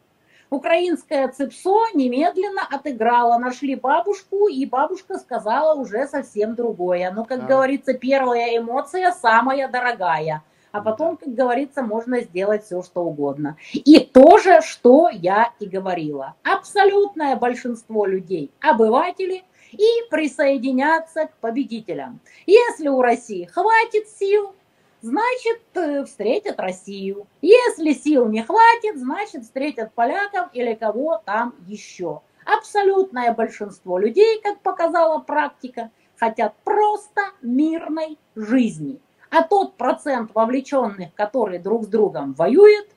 Украинское 0.50 1.28
ЦИПСО 1.28 1.90
немедленно 1.94 2.64
отыграло, 2.70 3.38
нашли 3.38 3.76
бабушку, 3.76 4.48
и 4.48 4.66
бабушка 4.66 5.20
сказала 5.20 5.80
уже 5.80 6.08
совсем 6.08 6.56
другое. 6.56 7.12
Ну, 7.12 7.24
как 7.24 7.44
а. 7.44 7.46
говорится, 7.46 7.94
первая 7.94 8.58
эмоция 8.58 9.12
самая 9.12 9.68
дорогая. 9.68 10.44
А 10.72 10.82
потом, 10.82 11.18
как 11.18 11.34
говорится, 11.34 11.82
можно 11.82 12.22
сделать 12.22 12.64
все, 12.64 12.84
что 12.84 13.02
угодно. 13.04 13.58
И 13.74 14.00
то 14.00 14.38
же, 14.38 14.62
что 14.62 15.10
я 15.10 15.52
и 15.60 15.66
говорила. 15.66 16.36
Абсолютное 16.44 17.36
большинство 17.36 18.06
людей, 18.06 18.52
обыватели, 18.60 19.44
и 19.72 19.88
присоединяться 20.10 21.28
к 21.28 21.38
победителям. 21.38 22.20
Если 22.46 22.88
у 22.88 23.02
России 23.02 23.46
хватит 23.46 24.08
сил, 24.10 24.56
значит, 25.02 25.62
э, 25.74 26.06
встретят 26.06 26.60
Россию. 26.60 27.28
Если 27.42 27.94
сил 27.94 28.28
не 28.28 28.44
хватит, 28.44 28.98
значит, 28.98 29.44
встретят 29.44 29.94
поляков 29.94 30.50
или 30.54 30.74
кого 30.74 31.22
там 31.26 31.56
еще. 31.68 32.22
Абсолютное 32.46 33.34
большинство 33.34 34.00
людей, 34.00 34.42
как 34.42 34.60
показала 34.62 35.20
практика, 35.20 35.92
хотят 36.18 36.56
просто 36.64 37.22
мирной 37.42 38.18
жизни. 38.36 39.00
А 39.30 39.44
тот 39.44 39.76
процент 39.76 40.32
вовлеченных, 40.34 41.14
которые 41.14 41.60
друг 41.60 41.84
с 41.84 41.88
другом 41.88 42.34
воюют, 42.34 42.88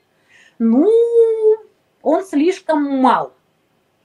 ну, 0.59 0.89
он 2.01 2.25
слишком 2.25 2.83
мал. 2.99 3.33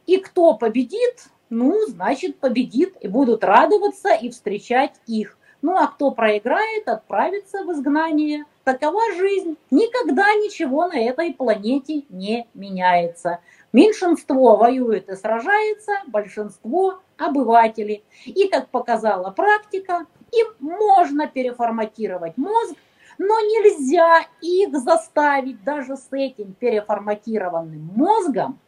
И 0.05 0.17
кто 0.17 0.55
победит, 0.55 1.27
ну, 1.49 1.85
значит, 1.87 2.39
победит 2.39 2.95
и 3.01 3.07
будут 3.07 3.43
радоваться 3.43 4.13
и 4.13 4.29
встречать 4.29 4.95
их. 5.05 5.37
Ну, 5.61 5.75
а 5.75 5.87
кто 5.87 6.11
проиграет, 6.11 6.87
отправится 6.87 7.63
в 7.63 7.71
изгнание. 7.71 8.45
Такова 8.63 9.01
жизнь. 9.15 9.57
Никогда 9.71 10.25
ничего 10.35 10.87
на 10.87 10.99
этой 10.99 11.33
планете 11.33 12.03
не 12.09 12.47
меняется. 12.53 13.39
Меньшинство 13.73 14.55
воюет 14.55 15.09
и 15.09 15.15
сражается, 15.15 15.93
большинство– 16.07 16.99
обыватели. 17.17 18.03
И, 18.25 18.47
как 18.47 18.69
показала 18.69 19.31
практика, 19.31 20.05
им 20.31 20.47
можно 20.59 21.27
переформатировать 21.27 22.37
мозг, 22.37 22.75
но 23.17 23.39
нельзя 23.39 24.25
их 24.41 24.77
заставить 24.77 25.63
даже 25.63 25.97
с 25.97 26.07
этим 26.11 26.53
переформатированным 26.53 27.91
мозгом 27.95 28.59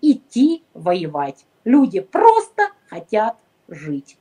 идти 0.00 0.62
воевать. 0.74 1.44
Люди 1.64 2.00
просто 2.00 2.68
хотят 2.88 3.36
жить. 3.68 4.18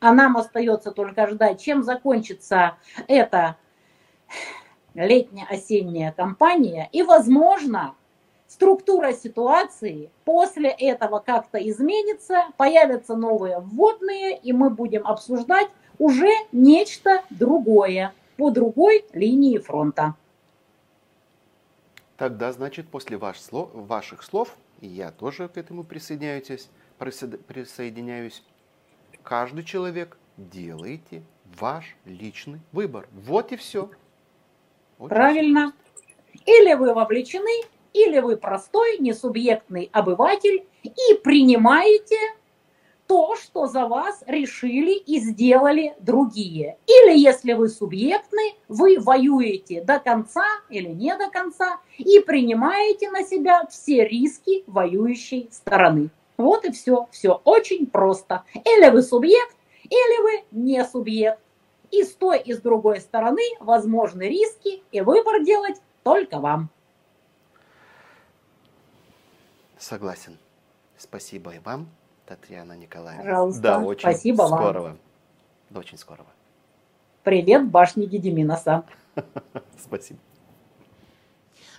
А 0.00 0.12
нам 0.12 0.36
остается 0.36 0.92
только 0.92 1.26
ждать, 1.28 1.60
чем 1.60 1.82
закончится 1.82 2.76
эта 3.08 3.56
летняя-осенняя 4.94 6.12
кампания. 6.12 6.88
И, 6.92 7.02
возможно, 7.02 7.94
структура 8.46 9.12
ситуации 9.12 10.10
после 10.24 10.70
этого 10.70 11.18
как-то 11.18 11.58
изменится, 11.58 12.46
появятся 12.56 13.16
новые 13.16 13.58
вводные, 13.60 14.36
и 14.38 14.52
мы 14.52 14.70
будем 14.70 15.06
обсуждать 15.06 15.68
уже 15.98 16.30
нечто 16.52 17.22
другое 17.30 18.12
по 18.36 18.50
другой 18.50 19.04
линии 19.12 19.58
фронта. 19.58 20.14
Тогда, 22.16 22.52
значит, 22.52 22.88
после 22.88 23.16
ваш 23.16 23.40
слов, 23.40 23.70
ваших 23.72 24.22
слов 24.22 24.56
я 24.80 25.10
тоже 25.10 25.48
к 25.48 25.56
этому 25.56 25.84
присоединяюсь, 25.84 26.68
присоединяюсь. 26.98 28.42
Каждый 29.22 29.64
человек 29.64 30.16
делайте 30.36 31.22
ваш 31.58 31.96
личный 32.04 32.60
выбор. 32.72 33.08
Вот 33.12 33.52
и 33.52 33.56
все. 33.56 33.90
Очень 34.98 35.08
Правильно. 35.08 35.72
Или 36.46 36.74
вы 36.74 36.94
вовлечены, 36.94 37.62
или 37.92 38.20
вы 38.20 38.36
простой, 38.36 38.98
несубъектный 38.98 39.90
обыватель 39.92 40.66
и 40.82 41.14
принимаете 41.22 42.16
то, 43.08 43.36
что 43.36 43.66
за 43.66 43.86
вас 43.86 44.22
решили 44.26 44.92
и 44.92 45.18
сделали 45.18 45.94
другие. 45.98 46.76
Или 46.86 47.18
если 47.18 47.54
вы 47.54 47.68
субъектны, 47.68 48.54
вы 48.68 49.00
воюете 49.00 49.82
до 49.82 49.98
конца 49.98 50.44
или 50.68 50.88
не 50.88 51.16
до 51.16 51.30
конца 51.30 51.80
и 51.96 52.20
принимаете 52.20 53.10
на 53.10 53.24
себя 53.24 53.66
все 53.66 54.06
риски 54.06 54.62
воюющей 54.66 55.48
стороны. 55.50 56.10
Вот 56.38 56.64
и 56.64 56.72
все. 56.72 57.08
Все 57.10 57.40
очень 57.44 57.86
просто. 57.86 58.44
Или 58.54 58.88
вы 58.90 59.02
субъект, 59.02 59.56
или 59.82 60.22
вы 60.22 60.44
не 60.52 60.82
субъект. 60.84 61.40
И 61.90 62.02
с 62.02 62.14
той, 62.14 62.40
и 62.40 62.54
с 62.54 62.60
другой 62.60 63.00
стороны 63.00 63.42
возможны 63.60 64.22
риски, 64.22 64.82
и 64.92 65.00
выбор 65.00 65.42
делать 65.42 65.80
только 66.02 66.38
вам. 66.38 66.70
Согласен. 69.78 70.38
Спасибо 70.96 71.54
и 71.54 71.58
вам. 71.58 71.88
Татьяна 72.26 72.76
Николаевна. 72.76 73.24
Пожалуйста. 73.24 73.62
Да, 73.62 73.78
очень 73.80 74.00
Спасибо 74.00 74.42
скорого. 74.42 74.82
Вам. 74.82 74.98
Да, 75.70 75.80
очень 75.80 75.98
скорого. 75.98 76.28
Привет, 77.22 77.68
башни 77.70 78.04
Гедеминоса. 78.04 78.84
Спасибо. 79.78 80.18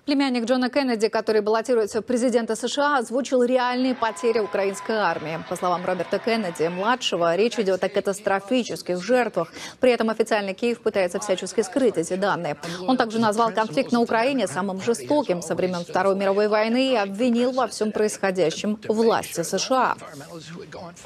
Племянник 0.05 0.45
Джона 0.45 0.69
Кеннеди, 0.69 1.07
который 1.07 1.41
баллотируется 1.41 2.01
в 2.01 2.05
президенты 2.05 2.55
США, 2.55 2.97
озвучил 2.97 3.43
реальные 3.43 3.93
потери 3.93 4.39
украинской 4.39 4.95
армии. 4.95 5.39
По 5.49 5.55
словам 5.55 5.85
Роберта 5.85 6.19
Кеннеди, 6.19 6.67
младшего, 6.67 7.35
речь 7.35 7.59
идет 7.59 7.83
о 7.83 7.89
катастрофических 7.89 9.03
жертвах. 9.03 9.51
При 9.79 9.91
этом 9.91 10.09
официальный 10.09 10.53
Киев 10.53 10.81
пытается 10.81 11.19
всячески 11.19 11.61
скрыть 11.61 11.97
эти 11.97 12.15
данные. 12.15 12.57
Он 12.87 12.97
также 12.97 13.19
назвал 13.19 13.51
конфликт 13.51 13.91
на 13.91 14.01
Украине 14.01 14.47
самым 14.47 14.81
жестоким 14.81 15.41
со 15.41 15.53
времен 15.55 15.83
Второй 15.87 16.15
мировой 16.15 16.47
войны 16.47 16.93
и 16.93 16.95
обвинил 16.95 17.51
во 17.51 17.67
всем 17.67 17.91
происходящем 17.91 18.79
власти 18.87 19.43
США. 19.43 19.95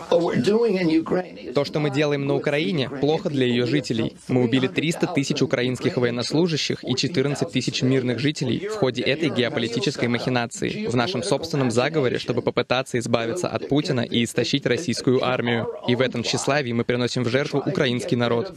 То, 0.10 1.66
что 1.66 1.80
мы 1.80 1.90
делаем 1.90 2.26
на 2.26 2.36
Украине, 2.36 2.90
плохо 2.90 3.30
для 3.30 3.46
ее 3.46 3.66
жителей. 3.66 4.16
Мы 4.28 4.44
убили 4.44 4.68
300 4.68 5.08
тысяч 5.08 5.42
украинских 5.42 5.98
военнослужащих 5.98 6.84
и 6.84 6.96
14 6.96 7.52
тысяч 7.52 7.82
мирных 7.82 8.20
жителей 8.20 8.68
в 8.68 8.76
ходе 8.76 8.93
ходе 8.94 9.02
этой 9.02 9.30
геополитической 9.30 10.08
махинации, 10.08 10.88
в 10.88 10.96
нашем 10.96 11.24
собственном 11.24 11.72
заговоре, 11.72 12.20
чтобы 12.20 12.42
попытаться 12.42 13.00
избавиться 13.00 13.48
от 13.48 13.68
Путина 13.68 14.02
и 14.02 14.24
истощить 14.24 14.66
российскую 14.66 15.24
армию. 15.24 15.68
И 15.88 15.96
в 15.96 16.02
этом 16.02 16.24
тщеславии 16.24 16.74
мы 16.74 16.84
приносим 16.84 17.24
в 17.24 17.30
жертву 17.30 17.64
украинский 17.66 18.18
народ. 18.18 18.54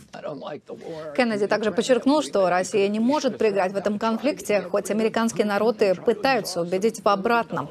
Кеннеди 1.17 1.47
также 1.47 1.73
подчеркнул, 1.73 2.23
что 2.23 2.51
Россия 2.51 2.89
не 2.89 3.01
может 3.01 3.39
проиграть 3.39 3.73
в 3.73 3.77
этом 3.77 3.99
конфликте, 3.99 4.61
хоть 4.61 4.91
американские 4.91 5.47
народы 5.47 5.95
пытаются 5.95 6.61
убедить 6.61 7.01
в 7.03 7.09
обратном. 7.09 7.69